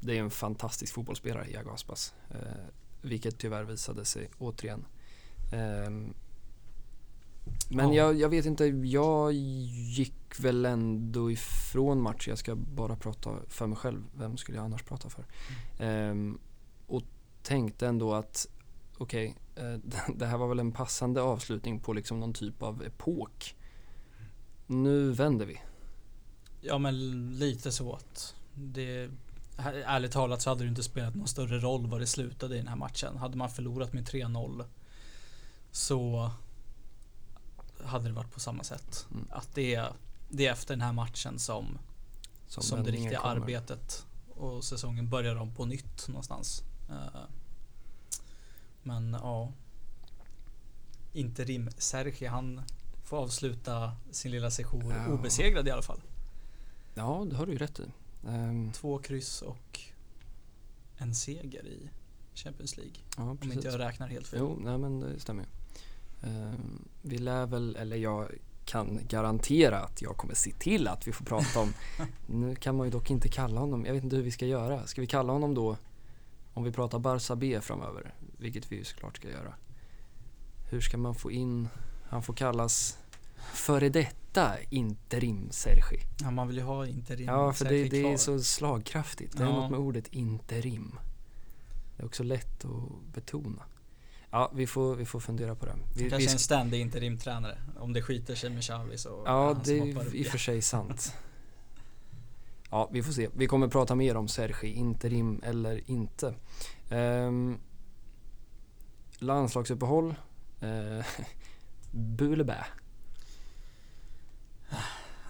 [0.00, 2.14] det är en fantastisk fotbollsspelare, Iago Aspas.
[2.30, 2.36] Eh,
[3.02, 4.84] vilket tyvärr visade sig återigen.
[5.52, 6.14] Ehm,
[7.70, 7.94] men Ja.
[7.94, 12.30] jag, jag vet inte, jag gick väl ändå ifrån matchen.
[12.30, 14.04] Jag ska bara prata för mig själv.
[14.16, 15.24] Vem skulle jag annars prata för?
[15.78, 16.38] Ehm,
[16.86, 17.02] och
[17.42, 18.46] tänkte ändå att
[18.98, 19.74] okej, eh,
[20.16, 23.54] det här var väl en passande avslutning på liksom någon typ av epok.
[24.66, 25.60] Nu vänder vi.
[26.60, 26.94] ja men
[27.38, 29.10] lite så att det
[29.66, 32.68] Ärligt talat så hade det inte spelat någon större roll vad det slutade i den
[32.68, 33.16] här matchen.
[33.16, 34.64] Hade man förlorat med 3-0
[35.70, 36.30] så
[37.84, 39.06] hade det varit på samma sätt.
[39.12, 39.26] Mm.
[39.30, 39.92] Att det är,
[40.28, 41.78] det är efter den här matchen som,
[42.46, 43.34] Som, som, det riktiga kommer.
[43.36, 46.62] arbetet och säsongen börjar om på nytt någonstans.
[46.90, 47.20] Eh,
[48.82, 49.52] Men ja.
[51.12, 52.62] Interim Sergi han
[53.04, 55.12] få avsluta sin lilla session Ja.
[55.12, 56.00] obesegrad i alla fall.
[56.94, 57.82] Ja, det har du ju rätt i.
[58.26, 59.80] Ehm, Två kryss och
[60.96, 61.90] en seger i
[62.34, 62.94] Champions League.
[63.16, 64.38] ja, Om inte jag räknar helt fel.
[64.42, 65.48] Jo, nej men det stämmer ju.
[66.28, 68.28] Ehm, vi lär väl, eller jag
[68.64, 71.72] kan garantera att jag kommer se till att vi får prata om,
[72.26, 74.86] nu kan man ju dock inte kalla honom, jag vet inte hur vi ska göra.
[74.86, 75.76] Ska vi kalla honom då,
[76.54, 79.54] om vi pratar Barça B framöver, vilket vi ju såklart ska göra.
[80.70, 81.68] Hur ska man få in,
[82.08, 82.98] han får kallas
[83.54, 84.27] före detta
[84.70, 86.00] interim Sergi.
[86.20, 89.36] Ja, man vill ju ha interim Ja, för det, det är så slagkraftigt.
[89.36, 89.52] Det är Ja.
[89.52, 90.98] något med ordet interim.
[91.96, 93.62] Det är också lätt att betona.
[94.30, 95.74] Ja, vi får, vi får fundera på det.
[95.94, 97.58] Vi, Kanske vi en ständig interimtränare.
[97.78, 101.14] Om det skiter sig med Xavi så ja, det är i och för sig sant.
[102.70, 103.28] Ja, vi får se.
[103.34, 106.34] Vi kommer prata mer om Sergi, interim eller inte.
[106.90, 107.58] Um,
[109.18, 110.14] landslagsuppehåll.
[110.62, 111.04] Uh,
[111.90, 112.66] Bulebä.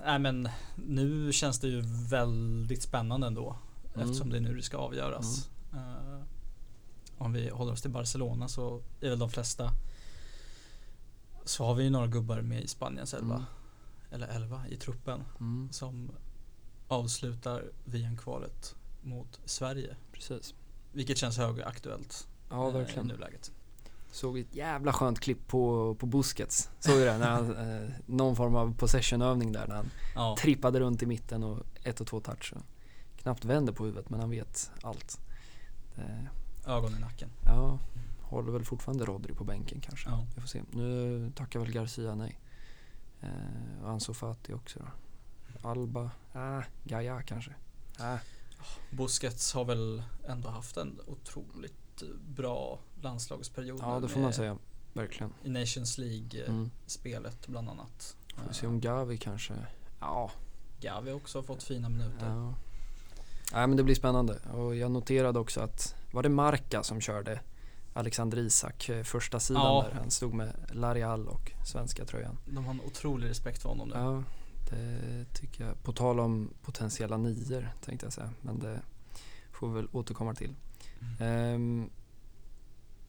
[0.05, 3.57] Nej men nu känns det ju väldigt spännande ändå.
[3.94, 4.07] Mm.
[4.07, 5.51] Eftersom det är nu det ska avgöras.
[5.72, 6.20] Eh,
[7.18, 9.70] om vi håller oss till Barcelona så är väl de flesta
[11.44, 13.34] så har vi ju några gubbar med i Spaniens elva.
[13.34, 13.46] Mm.
[14.11, 15.24] Eller elva i truppen.
[15.40, 16.11] Mm, Som
[16.88, 19.96] avslutar VM-kvalet mot Sverige.
[20.12, 20.55] precis.
[20.92, 23.05] Vilket känns högaktuellt Ja, eh, verkligen.
[23.11, 23.53] i nuläget.
[24.11, 26.70] Såg ett jävla skönt klipp på, på Busquets.
[26.80, 27.18] Såg du det?
[27.18, 31.44] När han, eh, någon form av possessionövning där när han Ja, trippade runt i mitten
[31.44, 32.52] och ett och två touch.
[32.56, 32.62] Och
[33.20, 35.20] knappt vänder på huvudet men han vet allt.
[35.94, 36.28] Det,
[36.66, 37.30] ögon i nacken.
[37.44, 37.78] ja,
[38.22, 40.11] håller väl fortfarande Rodri på bänken kanske.
[40.11, 40.26] Ja.
[40.34, 40.62] Vi får se.
[40.70, 42.38] Nu tackar väl Garcia nej.
[43.20, 44.88] Eh, och Ansu Fati också då.
[45.68, 47.54] Alba, ah, Gaia kanske.
[47.98, 48.18] Ah,
[48.90, 53.78] Busquets har väl ändå haft en otroligt bra landslagsperiod.
[53.82, 54.57] ja, det får man säga.
[54.92, 55.32] Verkligen.
[55.44, 57.53] I Nations League-spelet Mm.
[57.53, 58.16] bland annat.
[58.36, 59.55] Får vi se om Gavi kanske,
[60.01, 60.30] ja.
[60.80, 62.26] Gavi har också fått fina minuter.
[62.28, 62.55] Ja.
[63.53, 67.40] Nej men det blir spännande och jag noterade också att var det Marca som körde
[67.94, 69.84] Alexander Isak eh, första sidan Ja.
[69.88, 72.38] där han stod med Larial och svenska tröjan.
[72.46, 73.94] De har en otrolig respekt för honom nu.
[73.94, 74.22] Ja,
[74.70, 75.82] det tycker jag.
[75.82, 78.80] På tal om potentiella nior tänkte jag säga men det
[79.53, 80.55] får vi väl återkomma till.
[81.20, 81.90] Ehm,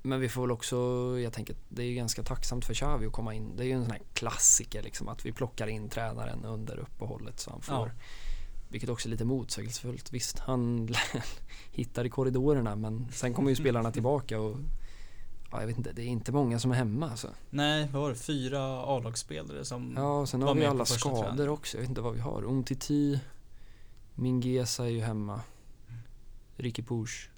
[0.02, 0.76] men vi får väl också,
[1.20, 3.56] jag tänker det är ju ganska tacksamt för Xavi att komma in.
[3.56, 7.40] Det är ju en sån här klassiker liksom att vi plockar in tränaren under uppehållet
[7.40, 7.90] så han får Ja.
[8.72, 10.14] Vilket också är lite motsägelsefullt.
[10.14, 10.90] Visst, han
[11.72, 14.58] hittar i korridorerna men sen kommer ju spelarna tillbaka och
[15.52, 17.30] ja, jag vet inte, det är inte många som är hemma alltså.
[17.50, 18.16] Nej, vad var det?
[18.16, 19.94] Fyra A-lagsspelare som...
[19.98, 21.50] Ja, och sen har vi alla skador träningen.
[21.50, 21.78] också.
[21.78, 22.44] Jag vet inte vad vi har.
[22.44, 23.20] Umtiti,
[24.16, 25.42] Mingesa är ju hemma.
[26.56, 27.30] Ricky Push.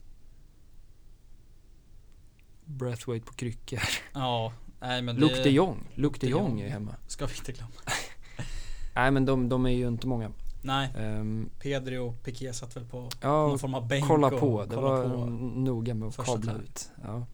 [2.71, 3.79] Breathwaite på kryckor.
[4.13, 5.87] Ja, nej men Luke det de Jong.
[5.95, 6.95] Luke de Jong är hemma.
[7.07, 7.71] ska vi inte glömma.
[8.95, 10.31] Nej men de, de är ju inte många.
[10.61, 14.65] Nej, Ehm, Pedri och Piqué satt väl på ja, någon form av bänk kolla på.
[14.65, 15.25] Det kolla var på.
[15.25, 16.91] noga med att kabla ut.
[17.03, 17.25] Ja.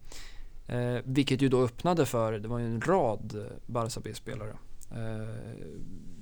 [0.76, 4.58] Eh, vilket ju då öppnade för, det var ju en rad eh, Barca B-spelare.
[4.92, 5.30] Eh,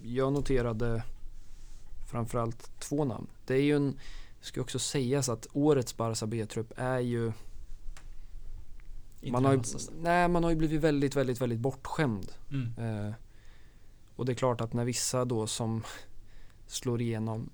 [0.03, 1.03] jag noterade
[2.11, 3.27] framförallt två namn.
[3.45, 3.99] Det är ju en,
[4.41, 7.31] ska också sägas att årets Barca B-trupp är ju
[9.31, 9.61] man har ju,
[10.01, 12.31] nej, man har ju blivit väldigt, väldigt, väldigt bortskämd.
[12.51, 12.73] Mm.
[12.77, 13.13] Eh,
[14.15, 15.83] och det är klart att när vissa då som
[16.67, 17.49] slår igenom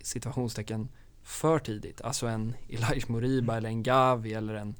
[0.00, 0.88] situationstecken
[1.22, 4.74] för tidigt, alltså en Elijah Moriba eller en Gavi eller en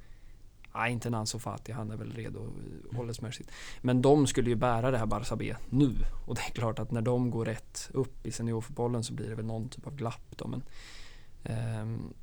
[0.74, 3.50] Nej, inte en Ansu Fati, han är väl redo eh, åldersmässigt.
[3.80, 5.94] Men de skulle ju bära det här Barca B nu.
[6.26, 9.34] Och det är klart att när de går rätt upp i seniorfotbollen så blir det
[9.34, 10.48] väl någon typ av glapp då.
[10.48, 10.62] Men,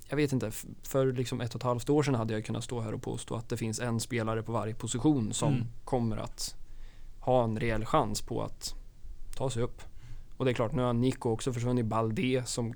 [0.10, 0.52] jag vet inte,
[0.84, 3.36] för liksom ett och ett halvt år sedan hade jag kunnat stå här och påstå
[3.36, 5.68] att det finns en spelare på varje position som Mm.
[5.84, 6.56] kommer att
[7.20, 8.74] ha en rejäl chans på att
[9.36, 9.82] ta sig upp.
[10.38, 11.86] Och det är klart, nu har Nico också försvunnit.
[11.86, 12.74] Balde som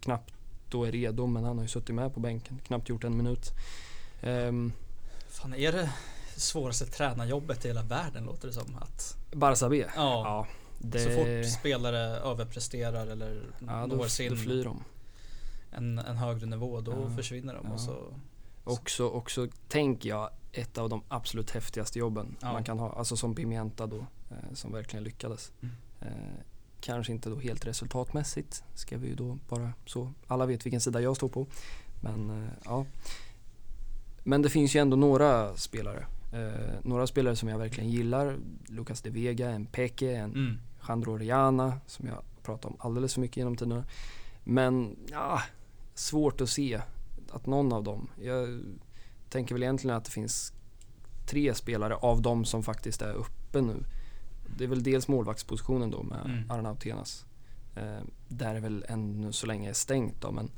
[0.00, 0.34] knappt
[0.70, 3.50] då är redo, men han har ju suttit med på bänken, knappt gjort en minut.
[4.22, 4.72] Ehm,
[5.28, 5.90] Fan, är det
[6.36, 8.76] svåraste tränarjobbet i hela världen låter det som?
[8.80, 9.76] Att, Barca B?
[9.76, 10.46] ja, Ja,
[10.78, 14.84] det, så fort spelare överpresterar eller ja, når sin då flyr de.
[15.76, 18.14] En, en högre nivå då Ja, försvinner de och så
[18.64, 22.52] Också, också tänker jag, ett av de absolut häftigaste jobben Ja.
[22.52, 22.92] man kan ha.
[22.92, 23.96] Alltså som Pimienta då,
[24.30, 25.52] eh, som verkligen lyckades.
[25.60, 25.74] Mm.
[26.00, 26.40] Eh,
[26.80, 30.12] kanske inte då helt resultatmässigt, ska vi ju då bara så.
[30.26, 31.46] Alla vet vilken sida jag står på.
[32.00, 32.86] Men eh, ja.
[34.24, 36.06] Men det finns ju ändå några spelare.
[36.32, 38.36] Eh, några spelare som jag verkligen gillar.
[38.66, 40.58] Lucas de Vega, en Peke, en mm.
[40.88, 43.84] Jandro Oriana som jag pratat om alldeles för mycket genom tiderna.
[44.44, 45.42] Men ja,
[45.94, 46.80] svårt att se
[47.30, 48.08] att någon av dem.
[48.22, 48.60] Jag
[49.28, 50.52] tänker väl egentligen att det finns
[51.26, 53.84] tre spelare av dem som faktiskt är uppe nu.
[54.58, 56.50] Det är väl dels målvaktspositionen då med Mm.
[56.50, 57.24] Arnautenas.
[57.76, 60.50] Eh, där är väl ännu så länge är stängt då men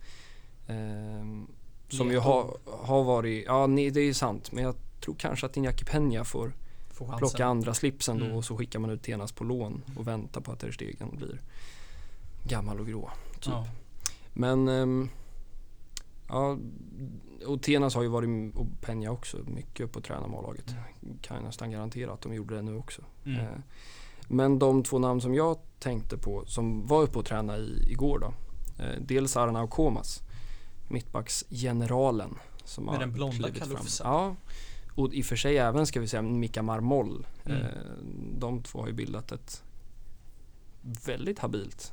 [0.67, 1.47] ehm,
[1.89, 5.47] som ju har, har varit, ja nej, det är ju sant men jag tror kanske
[5.47, 6.53] att Iñaki Peña får
[6.91, 8.37] Får plocka andra slipsen då Mm.
[8.37, 11.41] och så skickar man ut Tenas på lån och väntar på att Ter Stegen blir
[12.45, 13.11] gammal och grå.
[13.35, 13.47] Typ.
[13.47, 13.67] Ja.
[14.33, 15.09] Men ehm,
[16.29, 16.59] ja,
[17.47, 20.75] och Tenas har ju varit, och Peña också, mycket upp på tränarmålaget.
[21.23, 23.03] Kan jag nästan garantera att de gjorde det nu också.
[23.25, 23.41] Mm.
[23.41, 23.59] Eh,
[24.29, 28.19] Men de två namn som jag tänkte på som var uppe och tränade i, igår
[28.19, 28.35] då.
[28.85, 30.23] Eh, dels Arnau Komas,
[30.89, 32.35] mittbacksgeneralen.
[32.65, 34.07] Som Med har den blonda kalufsen.
[34.07, 34.37] Ja,
[34.95, 37.27] och i och för sig även ska vi säga Mika Marmoll.
[37.45, 37.63] Mm.
[37.63, 37.69] Eh,
[38.39, 39.63] de två har ju bildat ett
[41.07, 41.93] väldigt habilt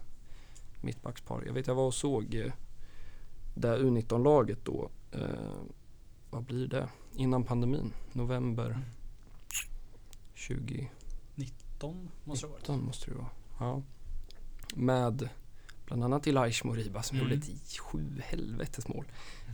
[0.82, 1.44] mittbackspar.
[1.46, 2.52] Jag vet jag var och såg
[3.54, 4.90] det U19-laget då.
[5.12, 5.20] Eh,
[6.30, 6.90] vad blir det?
[7.16, 8.80] Innan pandemin, november
[10.34, 10.90] 20
[11.36, 12.62] 19 måste det ha varit.
[12.68, 13.28] 19 måste det vara.
[13.60, 13.82] Ja.
[14.76, 15.30] Med
[15.86, 17.30] bland annat Elias Moriba som Mm.
[17.30, 19.06] gjorde ett sju helvetes mål.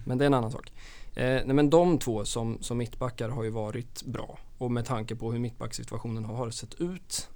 [0.05, 0.71] Men det är en annan sak.
[1.15, 4.39] Eh, nej men de två som, som mittbackar har ju varit bra.
[4.57, 7.29] Och med tanke på hur mittbacksituationen har sett ut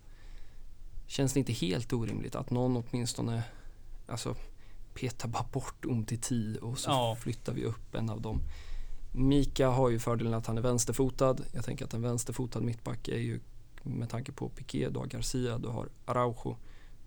[1.08, 3.44] känns det inte helt orimligt att någon åtminstone
[4.08, 4.36] alltså,
[4.94, 7.18] petar bara bort Umtiti och så Ja.
[7.20, 8.42] flyttar vi upp en av dem.
[9.12, 11.38] Mika har ju fördelen att han är vänsterfotad.
[11.54, 13.40] Jag tänker att en vänsterfotad mittback är ju
[13.84, 16.58] med tanke på Piqué, du har Garcia, du har Araujo.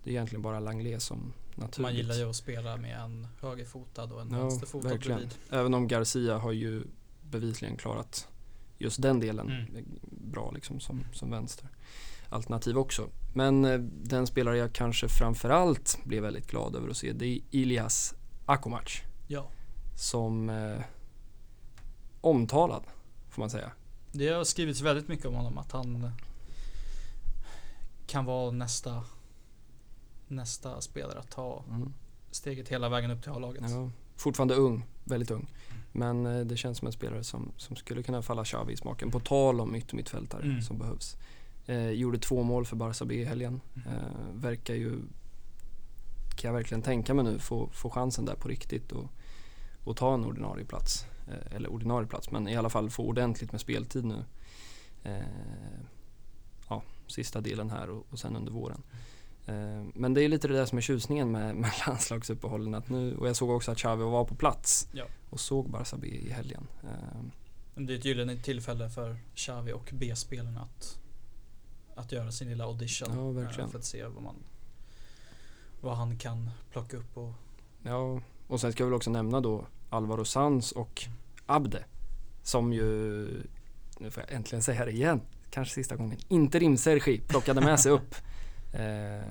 [0.05, 1.79] Det är egentligen bara Langlais som naturligt.
[1.79, 5.19] Man gillar ju att spela med en högerfotad och en Ja, vänsterfotad verkligen.
[5.19, 5.39] bredvid.
[5.51, 6.83] Även om Garcia har ju
[7.31, 8.29] bevisligen klarat
[8.79, 9.85] just den delen Mm.
[10.31, 11.69] bra liksom som, som vänster
[12.29, 13.09] alternativ också.
[13.35, 17.41] Men eh, den spelare jag kanske framförallt blev väldigt glad över att se det är
[17.51, 18.15] Ilias
[18.47, 19.47] Akomac Ja.
[19.97, 20.81] som eh,
[22.21, 22.83] omtalad
[23.31, 23.71] får man säga.
[24.13, 26.11] Det har skrivits väldigt mycket om honom att han
[28.07, 29.05] kan vara nästa
[30.29, 31.93] nästa spelare att ta Mm.
[32.31, 33.63] steget hela vägen upp till A-laget.
[33.71, 35.47] Ja, fortfarande ung, väldigt ung.
[35.93, 39.11] Men eh, det känns som en spelare som, som skulle kunna falla Xavi i smaken.
[39.11, 40.63] På tal om yttermittfältare Mm.
[40.63, 41.17] som behövs.
[41.67, 43.61] Eh, gjorde två mål för Barca B i helgen.
[43.75, 43.89] Mm.
[43.99, 44.03] Eh,
[44.35, 44.91] verkar ju,
[46.37, 49.11] kan jag verkligen tänka mig nu, få, få chansen där på riktigt och,
[49.85, 51.07] och ta en ordinarie plats.
[51.29, 54.25] Eh, eller ordinarie plats, men i alla fall få ordentligt med speltid nu.
[55.05, 55.17] Eh,
[56.69, 58.83] ja, sista delen här och, och sen under våren.
[59.47, 62.75] Eh, Men det är lite det där som är tjusningen med, med landslagsuppehållen.
[62.75, 65.05] Att nu, och jag såg också att Xavi var på plats Ja.
[65.31, 66.67] och såg Barca B i helgen.
[66.83, 67.21] Eh,
[67.83, 70.99] Det är ett gyllene tillfälle för Xavi och B-spelarna att,
[71.97, 73.09] att göra sin lilla audition.
[73.15, 73.71] Ja, eh, verkligen.
[73.71, 74.37] För att se vad, man,
[75.81, 77.33] vad han kan plocka upp och
[77.83, 81.05] Ja, och sen ska jag väl också nämna då Alvaro Sanz och
[81.47, 81.85] Abde.
[82.43, 82.83] Som ju,
[83.99, 85.21] nu får jag äntligen säga det igen,
[85.51, 88.15] kanske sista gången, inte Rimsergi plockade med sig upp.
[88.73, 89.23] Eh,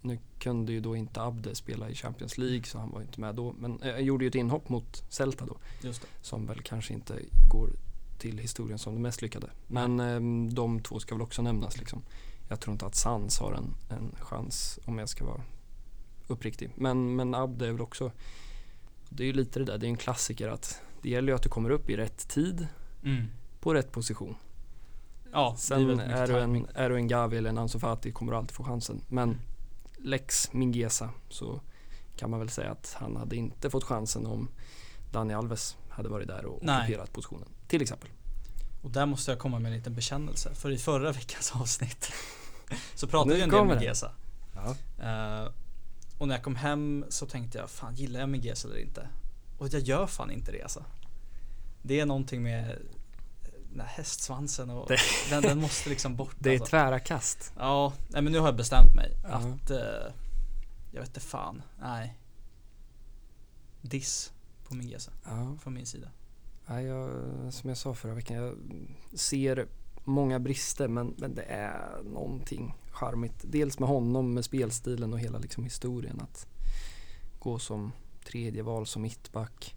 [0.00, 3.34] nu kunde ju då inte Abde spela i Champions League så han var inte med
[3.34, 3.54] då.
[3.58, 5.56] Men eh, gjorde ju ett inhopp mot Celta då.
[5.82, 6.08] just det.
[6.22, 7.14] Som väl kanske inte
[7.50, 7.70] går
[8.20, 9.50] till historien som det mest lyckade.
[9.66, 12.02] Men eh, de två ska väl också nämnas liksom.
[12.48, 15.42] Jag tror inte att Sans har en, en chans om jag ska vara
[16.26, 16.70] uppriktig.
[16.74, 18.12] Men, men Abde är väl också,
[19.08, 21.42] det är ju lite det där, det är en klassiker att det gäller ju att
[21.42, 22.66] du kommer upp i rätt tid
[23.04, 23.26] Mm.
[23.60, 24.34] på rätt position.
[25.32, 28.12] Ja, är Sen mycket är du, en, är du en Gavi eller en Ansu Fati
[28.12, 29.00] kommer du alltid få chansen.
[29.08, 29.38] Men
[29.98, 31.60] Lex Mingesa så
[32.16, 34.48] kan man väl säga att han hade inte fått chansen om
[35.12, 36.82] Dani Alves hade varit där och Nej.
[36.82, 37.48] ockuperat positionen.
[37.70, 38.08] Till exempel.
[38.82, 40.54] Och där måste jag komma med en liten bekännelse.
[40.54, 42.12] För i förra veckans avsnitt
[42.94, 43.82] så pratade vi en del med.
[43.82, 44.12] Gesa.
[44.54, 44.70] Ja.
[45.04, 45.48] Eh,
[46.18, 49.08] och när jag kom hem så tänkte jag, fan gillar jag Miguez eller inte?
[49.58, 50.84] Och jag gör fan inte det alltså.
[51.82, 52.78] Det är någonting med
[53.70, 54.90] den här hästsvansen och
[55.30, 56.66] den, den måste liksom bort Det är alltså.
[56.70, 57.52] tvära kast.
[57.58, 59.28] Ja, nej men nu har jag bestämt mig Ja.
[59.28, 60.12] att eh,
[60.92, 62.16] jag vet inte fan, nej.
[63.80, 64.32] Diss
[64.68, 65.56] på Migueza Ja.
[65.62, 66.08] från min sida.
[66.70, 67.10] Ja, jag,
[67.52, 68.54] som jag sa förra veckan, jag
[69.18, 69.66] ser
[70.04, 73.34] många brister men, men det är någonting charmigt.
[73.42, 76.20] Dels med honom, med spelstilen och hela liksom historien.
[76.20, 76.46] Att
[77.38, 77.92] gå som
[78.24, 79.76] tredje val som mittback.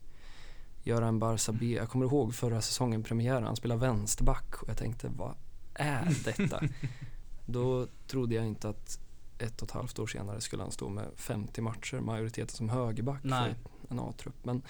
[0.84, 1.66] Göra en Barca B.
[1.66, 5.36] Jag kommer ihåg förra säsongen premiären, han spelade vänsterback och jag tänkte vad
[5.74, 6.62] är detta?
[7.46, 9.00] Då trodde jag inte att
[9.40, 13.24] ett och ett halvt år senare skulle han stå med 50 matcher, majoriteten som högerback
[13.24, 13.56] Nej.
[13.82, 14.46] för en A-trupp.
[14.46, 14.62] Men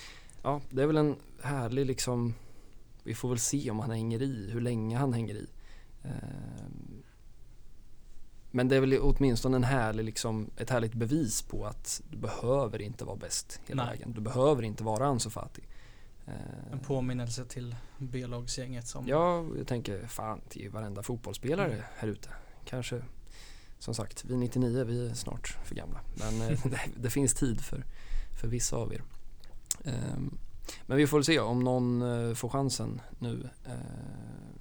[0.44, 2.34] ja, det är väl en härlig liksom,
[3.04, 5.48] vi får väl se om han hänger i, hur länge han hänger i.
[6.04, 7.04] Ehm,
[8.52, 12.82] Men det är väl åtminstone en härlig, liksom, ett härligt bevis på att du behöver
[12.82, 13.92] inte vara bäst hela Nej.
[13.98, 14.14] vägen.
[14.14, 15.62] Du behöver inte vara Ansu Fati.
[16.26, 16.34] En
[16.74, 21.84] Ehm, påminnelse till B-lagsgänget som Ja, jag tänker fan till varenda fotbollsspelare Mm.
[21.98, 22.30] här ute.
[22.66, 23.02] kanske
[23.80, 26.00] som sagt, vi 99, vi är snart för gamla.
[26.16, 27.84] Men eh, det, det, finns tid för,
[28.42, 29.04] för vissa av er.
[29.84, 30.38] Um,
[30.86, 33.74] men vi får väl se om någon uh, får chansen nu uh,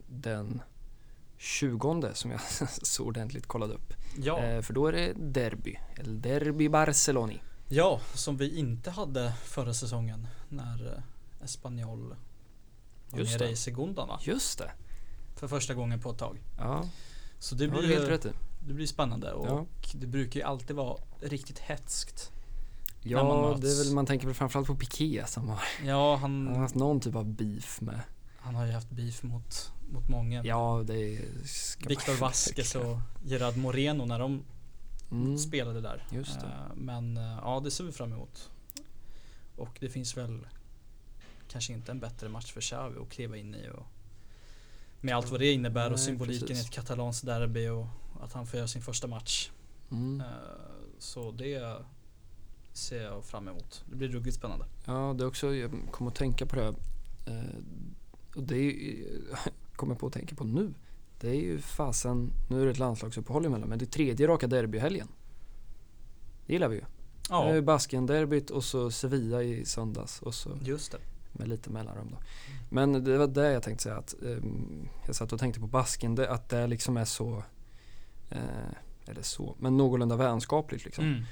[0.08, 0.62] den
[1.38, 2.40] 20 som jag
[2.82, 3.92] så ordentligt kollade upp.
[4.18, 4.54] Ja.
[4.56, 7.42] Uh, för då är det derby, El Derby Barceloni.
[7.68, 11.02] Ja, som vi inte hade förra säsongen när
[11.44, 12.16] Espanyol
[13.10, 13.52] var Just nere det.
[13.52, 14.18] i Segundan va?
[14.22, 14.70] Just det.
[15.36, 16.40] För första gången på ett tag.
[16.58, 16.84] Ja,
[17.38, 18.30] Så det det blir, rätt i.
[18.66, 19.66] det blir spännande och Ja.
[19.94, 22.32] det brukar ju alltid vara riktigt hetskt.
[23.02, 26.46] Ja, man det är väl, man tänker väl framförallt på Piqué som har, Ja, han
[26.46, 28.00] har han, haft någon typ av beef med.
[28.38, 30.44] han har ju haft beef mot, mot många.
[30.44, 34.42] Ja, det ska Viktor Vasquez och Gerard Moreno när de
[35.10, 36.04] Mm, spelade där.
[36.10, 36.46] just det.
[36.46, 38.50] Eh, Men eh, ja, det ser vi fram emot.
[39.56, 40.46] Och det finns väl
[41.48, 43.86] kanske inte en bättre match för Xavi att kliva in i och
[45.00, 46.64] med allt vad det innebär och Nej, symboliken precis.
[46.64, 47.86] i ett katalanskt derby och
[48.22, 49.50] att han får göra sin första match.
[49.90, 50.20] Mm.
[50.20, 50.26] Eh,
[50.98, 51.78] Så det
[52.72, 53.84] ser jag fram emot.
[53.90, 54.64] Det blir ruggigt spännande.
[54.84, 56.74] Ja, det är också, jag kom att tänka på det här.
[57.26, 57.56] Eh,
[58.36, 59.06] och det är
[59.76, 60.74] kommer jag på att tänka på nu.
[61.20, 64.46] Det är ju fasen, nu är det ett landslagsuppehåll emellan, men det är tredje raka
[64.46, 65.08] derbyhelgen.
[66.46, 66.82] Det gillar vi ju.
[67.28, 67.44] Ja.
[67.44, 70.98] Det är Basken-derbyt och så Sevilla i söndags och så just det.
[71.32, 72.16] med lite mellanrum då.
[72.70, 76.14] Men det var det jag tänkte säga att ehm, jag satt och tänkte på Basken,
[76.14, 77.42] det, att det liksom är så,
[78.30, 81.04] eh, eller så, men någorlunda vänskapligt liksom.
[81.04, 81.22] Mm.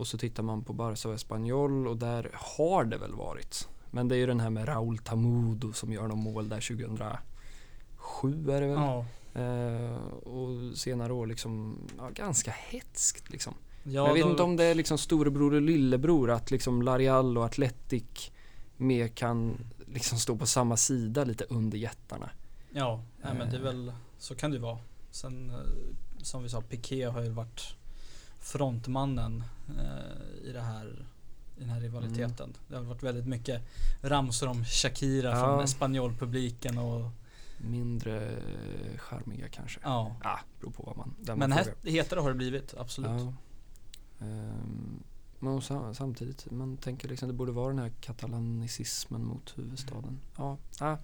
[0.00, 3.68] Och så tittar man på Barca och Espanyol och där har det väl varit.
[3.90, 8.50] Men det är ju den här med Raúl Tamudo som gör någon mål där 2007
[8.50, 8.70] är det väl.
[8.70, 9.04] Ja.
[9.40, 13.54] Eh, och senare år liksom, ja, ganska hetskt liksom.
[13.84, 17.38] Ja, jag vet då- inte om det är liksom storebror och lillebror att liksom Larial
[17.38, 18.30] och Atletic
[18.76, 22.30] mer kan liksom stå på samma sida lite under jättarna.
[22.70, 23.64] Ja, nej, men det är Eh.
[23.64, 24.78] väl så kan det vara.
[25.10, 25.56] Sen eh,
[26.22, 27.74] som vi sa, Piqué har ju varit
[28.40, 29.44] frontmannen
[30.44, 31.06] i det här
[31.56, 32.52] i den här rivaliteten.
[32.68, 33.62] Det har varit väldigt mycket
[34.02, 35.36] ramsor om Shakira Ja.
[35.44, 37.10] från Spanjolpubliken och
[37.58, 39.80] Mindre eh, charmiga kanske.
[39.82, 40.16] ja.
[40.22, 43.10] Ja, beror på vad man, där Men man hetare har det blivit, absolut.
[43.10, 43.32] Ja.
[44.26, 45.02] Ehm,
[45.38, 50.20] men sam- samtidigt, man tänker liksom det borde vara den här katalanicismen mot huvudstaden.
[50.36, 50.98] Ja, ja.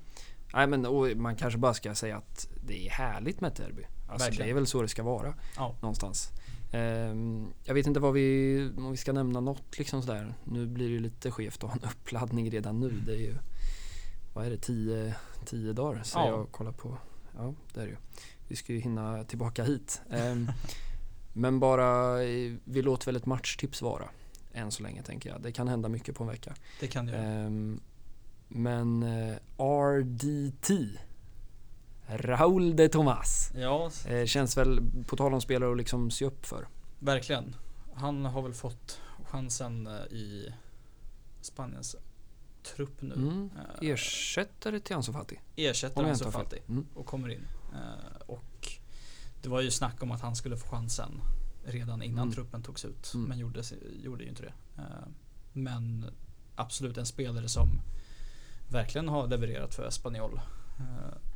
[0.55, 3.83] Nej men och man kanske bara ska säga att det är härligt med ett derby.
[4.09, 4.47] Alltså Verkligen.
[4.47, 5.75] det är väl så det ska vara Ja.
[5.81, 6.31] någonstans.
[6.73, 10.35] Ehm, jag vet inte vad vi, om vi ska nämna något liksom sådär.
[10.45, 12.91] Nu blir det ju lite skevt att ha en uppladdning redan nu.
[13.07, 13.35] Det är ju,
[14.35, 15.15] vad är det, tio,
[15.45, 16.29] tio dagar så Ja.
[16.29, 16.99] jag kollar på.
[17.37, 17.97] Ja, det är det ju.
[18.49, 20.01] Vi ska ju hinna tillbaka hit.
[20.11, 20.51] Ehm,
[21.33, 24.09] men bara, eh, vi låter väl ett matchtips vara.
[24.53, 25.43] Än så länge tänker jag.
[25.43, 26.55] Det kan hända mycket på en vecka.
[26.81, 27.23] Det kan det göra.
[27.25, 27.81] Ehm,
[28.49, 30.71] men eh, RDT
[32.09, 36.47] Raúl de Tomas Ja, eh, Känns väl, på tal om spelare att liksom se upp
[36.47, 36.67] för.
[36.99, 37.57] verkligen.
[37.95, 40.55] Han har väl fått chansen eh, i
[41.41, 41.97] Spaniens
[42.63, 43.15] trupp nu.
[43.15, 43.51] Mm.
[43.83, 45.41] Eh, Ersättare till Ansu Fati.
[45.57, 46.31] ersätter Om jag Ansu.
[46.31, 46.87] Fati Mm.
[46.95, 47.47] och kommer in.
[48.27, 48.69] Och
[49.43, 51.21] det var ju snack om att han skulle få chansen
[51.65, 52.35] redan innan Mm.
[52.35, 53.13] truppen togs ut.
[53.15, 53.29] Mm.
[53.29, 53.63] Men gjorde,
[54.03, 54.53] gjorde ju inte det.
[55.53, 56.07] Men
[56.55, 57.81] absolut en spelare som
[58.69, 60.41] verkligen har levererat för Espanyol.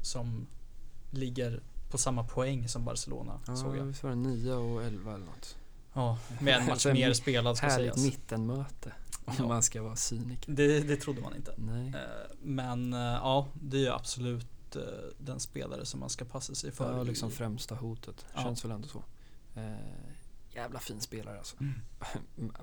[0.02, 0.46] Som
[1.10, 3.84] ligger på samma poäng som Barcelona såg Ja, jag.
[3.84, 5.56] visst var det 9 och 11 eller något.
[5.92, 8.04] Ja, med en match mer spelad ska Härligt sägas.
[8.12, 8.92] mittenmöte.
[9.24, 9.46] Om Ja.
[9.48, 10.52] man ska vara cyniker.
[10.52, 11.54] Det, det trodde man inte.
[11.56, 11.88] Nej.
[11.88, 14.82] Eh, Men eh, ja, det är ju absolut eh,
[15.18, 16.96] den spelare som man ska passa sig för.
[16.96, 18.26] Ja, liksom främsta hotet.
[18.34, 18.42] Ja.
[18.42, 19.02] Känns väl ändå så.
[20.54, 21.56] Jävla fin spelare alltså.
[21.60, 21.74] Mm.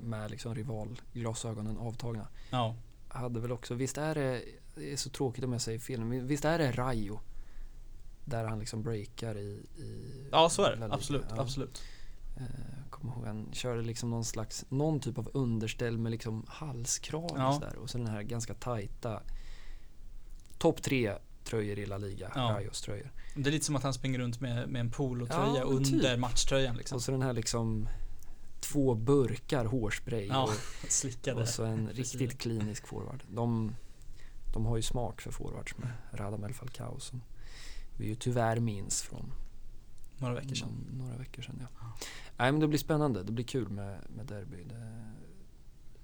[0.00, 2.28] Med liksom rivalglasögonen avtagna.
[2.50, 2.74] Ja,
[3.08, 4.42] hade väl också, visst är det,
[4.74, 7.20] det är så tråkigt om jag säger fel, men visst är det Rayo?
[8.28, 10.84] Där han liksom breakar i, i ja så är det.
[10.94, 11.40] Absolut, Ja.
[11.42, 11.82] absolut.
[12.36, 12.44] Eh,
[12.90, 17.48] kommer ihåg han körde liksom någon slags, någon typ av underställ med liksom halskrage Ja.
[17.48, 17.76] och sådär.
[17.76, 19.22] Och så den här ganska tajta
[20.58, 21.14] topp tre
[21.44, 22.60] tröjor i La Liga, Ja.
[22.84, 23.12] Tröjor.
[23.34, 26.18] Det är lite som att han springer runt med, med en polotröja Ja, under typ.
[26.18, 26.96] matchtröjan liksom.
[26.96, 27.88] Och så den här liksom
[28.60, 30.50] två burkar hårspray Ja, och,
[30.90, 31.40] slickade.
[31.42, 33.22] och så en riktigt klinisk forward.
[33.30, 33.74] De,
[34.54, 37.22] de har ju smak för forwards med Radamel Falcao som
[37.98, 39.32] vi ju tyvärr minns från
[40.18, 40.68] Några veckor sedan.
[40.68, 41.62] någon- några veckor sedan.
[41.80, 41.92] Ja.
[42.36, 44.64] Nej men det blir spännande, det blir kul med, med derby.
[44.64, 45.04] Det,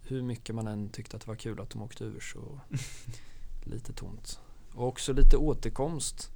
[0.02, 2.60] hur mycket man än tyckte att det var kul att de åkte ur så
[3.64, 4.40] lite tomt.
[4.74, 6.30] Och också lite återkomst.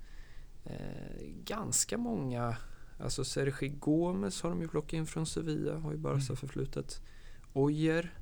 [0.64, 2.56] Eh, ganska många,
[3.00, 6.36] alltså Sergi Gomes har de ju plockat in från Sevilla, har ju Barca Mm.
[6.36, 7.02] förflutet.
[7.52, 8.14] Ojer,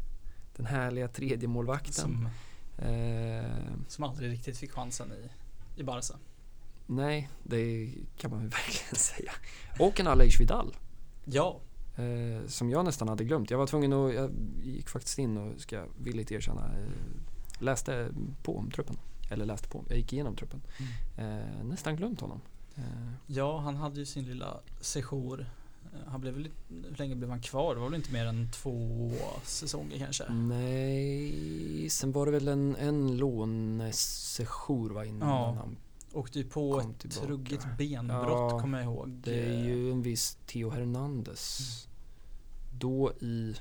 [0.56, 1.92] den härliga tredje målvakten.
[1.94, 2.28] Som,
[2.78, 3.44] Eh,
[3.88, 5.30] som aldrig riktigt fick chansen i,
[5.80, 6.14] i Barca.
[6.86, 9.32] Nej, det kan man verkligen säga.
[9.78, 10.76] Och en Aleix Vidal.
[11.24, 11.60] Ja,
[11.98, 13.50] Eh, som jag nästan hade glömt.
[13.50, 14.30] Jag var tvungen att, jag
[14.64, 18.08] gick faktiskt in och ska villigt erkänna, eh, läste
[18.42, 18.96] på om truppen.
[19.30, 20.62] Eller läste på, jag gick igenom truppen.
[21.18, 22.40] Eh, nästan glömt honom.
[22.76, 22.82] Eh,
[23.26, 25.40] ja han hade ju sin lilla sejour.
[25.94, 27.74] Eh, Han blev väl, hur länge blev han kvar?
[27.74, 29.10] Det var väl inte mer än två
[29.44, 30.24] säsonger kanske?
[30.24, 30.48] Mm.
[30.48, 35.56] nej, sen var det väl en, en lånesession va innan Ja.
[35.58, 35.76] han
[36.16, 37.26] Åkte ju på Kom ett tillbaka.
[37.26, 39.08] truggigt benbrott Ja, kommer jag ihåg.
[39.08, 41.88] Det är ju en viss Theo Hernandez.
[42.78, 43.56] Då i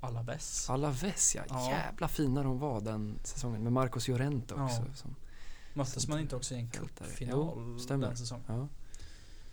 [0.00, 0.70] Alaves.
[0.70, 1.42] Alaves ja.
[1.48, 1.70] Ja.
[1.70, 3.62] Jävla fina de var den säsongen.
[3.62, 4.82] Med Marcos Llorente också.
[4.88, 4.94] Ja.
[4.94, 5.14] Som,
[5.74, 8.44] Möttes man inte också i en cupfinal den säsongen?
[8.48, 8.68] ja.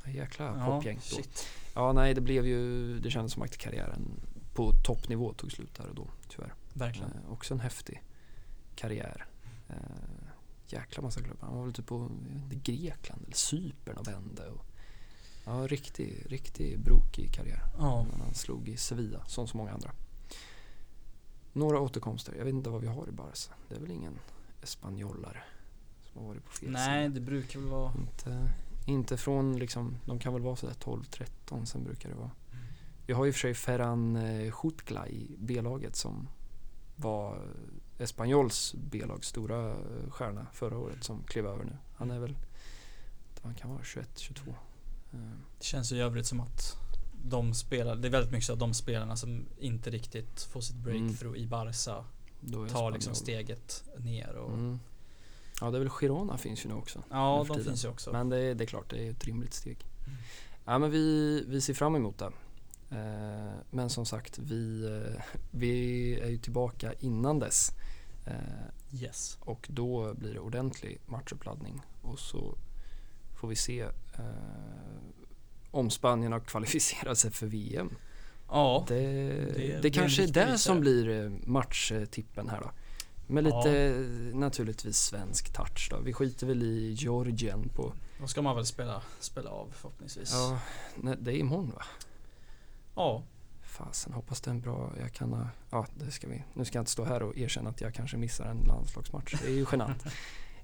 [0.05, 1.15] Ja, Jäkla Ja, popgäng då.
[1.15, 1.47] shit.
[1.73, 4.01] Ja, nej, det blev ju, det kändes som att karriären
[4.53, 6.53] på toppnivå tog slut där och då, tyvärr.
[6.73, 7.11] Verkligen.
[7.11, 8.03] Eh, också en häftig
[8.75, 9.25] karriär.
[9.69, 9.75] Eh,
[10.67, 11.47] jäkla massa klubbar.
[11.47, 12.09] Han var väl typ på
[12.49, 14.49] Grekland eller Cypern och vände.
[14.49, 14.65] Och,
[15.45, 17.63] ja, riktig, riktig brokig karriär.
[17.77, 18.05] Ja.
[18.11, 19.91] Men han slog i Sevilla, som så många andra.
[21.53, 22.35] Några återkomster.
[22.37, 23.53] Jag vet inte vad vi har i Barca.
[23.69, 24.19] Det är väl ingen
[24.61, 25.43] espanjolare
[26.03, 27.13] som har varit på fel Nej, sida.
[27.13, 27.93] det brukar väl vara...
[27.93, 28.49] Inte,
[28.85, 32.31] inte från liksom, de kan väl vara sådär 12-13, sen brukar det vara.
[33.05, 36.27] Vi har ju för sig Ferran eh, Jutgla i B-laget som
[36.95, 37.41] var eh,
[37.97, 41.77] Espanyols B-lags stora eh, stjärna förra året som klev över nu.
[41.95, 42.35] Han är väl,
[43.41, 44.49] han kan vara 21-22.
[45.13, 45.19] Eh,
[45.57, 46.77] Det känns ju i övrigt som att
[47.25, 50.75] de spelar, det är väldigt mycket så att de spelarna som inte riktigt får sitt
[50.75, 52.05] breakthrough i Barca
[52.71, 54.79] tar liksom steget ner och Mm.
[55.61, 57.03] Ja, det är väl Girona finns ju nu också.
[57.09, 58.11] Ja, de finns ju också.
[58.11, 59.77] Men det är, det är klart, det är ett rimligt steg.
[60.07, 60.17] Mm.
[60.65, 62.31] Ja, men vi, vi ser fram emot det.
[62.91, 64.89] Eh, men som sagt, vi,
[65.51, 67.71] vi är ju tillbaka innan dess.
[68.25, 68.33] Eh,
[69.01, 69.37] Yes.
[69.41, 71.81] och då blir det ordentlig matchuppladdning.
[72.01, 72.55] Och så
[73.39, 73.81] får vi se
[74.13, 74.23] eh,
[75.71, 77.95] om Spanien har kvalificerat sig för VM.
[78.49, 79.01] Ja, Det,
[79.55, 82.71] det det, kanske är det som blir eh, matchtippen här då.
[83.27, 83.57] Med Ja.
[83.63, 85.99] lite eh, naturligtvis svensk touch då.
[85.99, 90.31] Vi skiter väl i Georgien på, då ska man väl spela, spela av förhoppningsvis.
[90.33, 90.59] ja,
[90.95, 91.83] nej, det är imorgon va?
[92.95, 93.23] Ja,
[93.85, 96.77] Fasen, hoppas det är en bra, jag kan ha, ja det ska vi, nu ska
[96.77, 99.65] jag inte stå här och erkänna att jag kanske missar en landslagsmatch, det är ju
[99.71, 100.03] genant.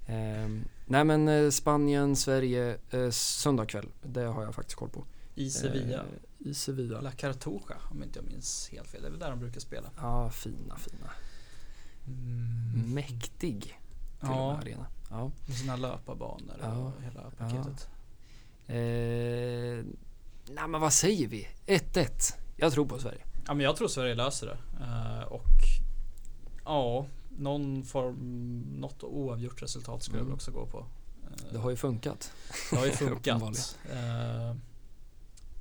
[0.06, 5.04] Ehm, nej men eh, Spanien, Sverige, eh, söndag kväll, det har jag faktiskt koll på.
[5.34, 5.96] i Sevilla.
[5.98, 7.00] Eh, I Sevilla.
[7.00, 9.02] La Cartuja om inte jag minns helt fel.
[9.02, 9.90] Det är väl där de brukar spela.
[9.96, 11.10] Ja, fina, fina.
[12.06, 12.94] Mm.
[12.94, 13.74] Mäktig till
[14.20, 14.86] och Ja, med arena.
[15.10, 15.30] Ja.
[15.46, 16.72] med sina löparbanor Ja.
[16.76, 17.88] och hela paketet.
[18.66, 19.84] Eh,
[20.54, 21.48] nej men vad säger vi?
[21.66, 22.34] 1-1.
[22.60, 23.20] Jag tror på Sverige.
[23.46, 24.58] Ja men jag tror Sverige löser det.
[24.84, 25.44] Eh, och
[26.64, 27.06] ja,
[27.38, 30.28] någon form, något oavgjort resultat skulle jag Mm.
[30.28, 30.78] väl också gå på.
[30.78, 32.32] Eh, Det har ju funkat.
[32.70, 33.76] det har ju funkat.
[33.92, 34.56] Eh,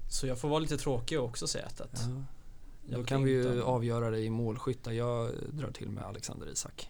[0.10, 2.98] så jag får vara lite tråkig och också säga 1 Ja.
[2.98, 4.92] Då kan vi ju avgöra det i målskyttar.
[4.92, 6.90] Jag drar till med Alexander Isak.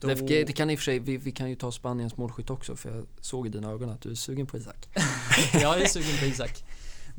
[0.00, 2.50] Då, Det, det kan i och för sig, vi, vi kan ju ta Spaniens målskytt
[2.50, 4.88] också för jag såg i dina ögon att du är sugen på Isak.
[5.52, 6.64] jag är sugen på Isak.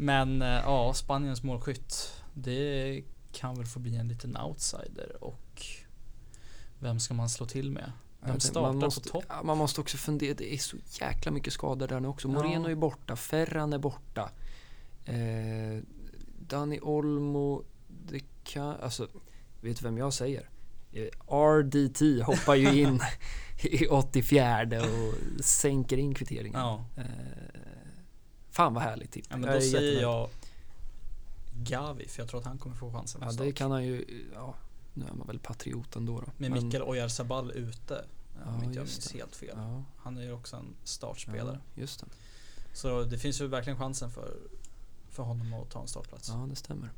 [0.01, 2.13] Men eh, ja, Spaniens målskytt.
[2.33, 5.65] Det kan väl få bli en liten outsider och
[6.79, 7.91] vem ska man slå till med?
[8.27, 9.23] Inte, startar man måste, på topp.
[9.29, 12.27] Ja, man måste också fundera, det är så jäkla mycket skador där nu också.
[12.27, 12.33] Ja.
[12.33, 14.29] Moreno är borta, Ferran är borta.
[15.05, 15.83] Eh,
[16.39, 19.07] Dani Olmo, det kan, alltså,
[19.61, 20.49] vet du vem jag säger?
[20.91, 22.99] Eh, RDT hoppar ju in
[23.61, 26.59] i 84 och sänker in kvitteringen.
[26.59, 27.70] Ja, Eh,
[28.51, 29.25] fan vad härligt tipp.
[29.29, 30.29] ja men Jag då är säger jag
[31.63, 34.55] Gavi för jag tror att han kommer få chansen Ja det kan han ju, ja
[34.93, 36.27] nu är man väl patriot ändå då.
[36.37, 38.05] Med Men- Mikael Oyarzabal ute.
[38.45, 39.17] Ja, Om inte jag minns det.
[39.17, 39.53] helt fel.
[39.55, 41.59] Ja, Han är ju också en startspelare.
[41.75, 42.05] ja, just det.
[42.73, 44.37] Så det finns ju verkligen chansen för,
[45.09, 46.29] för honom att ta en startplats.
[46.29, 46.89] Ja, det stämmer.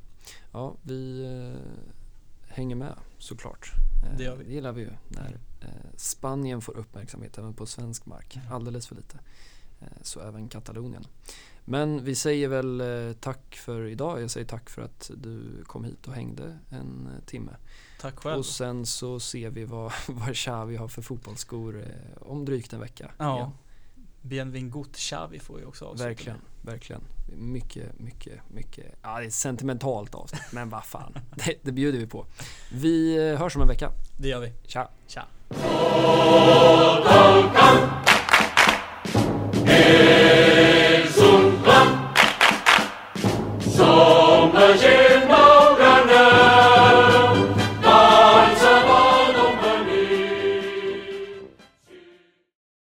[0.51, 3.71] Ja, vi eh, hänger med såklart.
[4.05, 4.43] Eh, Det gör vi.
[4.43, 5.67] Det gillar vi ju när eh,
[5.97, 8.35] Spanien får uppmärksamhet även på svensk mark.
[8.35, 8.51] Mm.
[8.51, 9.19] Alldeles för lite.
[9.84, 11.03] Eh, så även Katalonien.
[11.65, 14.22] Men vi säger väl eh, tack för idag.
[14.22, 17.51] Jag säger tack för att du kom hit och hängde en eh, timme.
[18.01, 18.38] Tack själv.
[18.39, 21.85] Och sen så ser vi vad, vad Xavi har för fotbollsskor
[22.22, 23.11] om drygt en vecka.
[23.18, 23.35] ja.
[23.38, 23.51] igen.
[24.26, 26.73] Bienvengut Xavi får ju också avsluta Verkligen, med.
[26.73, 27.01] verkligen.
[27.35, 28.85] Mycket, mycket, mycket.
[29.01, 31.14] Ja, det är ett sentimentalt avsnitt, men vad fan.
[31.45, 32.26] Det, det bjuder vi på.
[32.73, 33.91] Vi hörs om en vecka.
[34.18, 34.53] Det gör vi.
[34.65, 34.89] Tja!
[35.07, 35.26] Tja.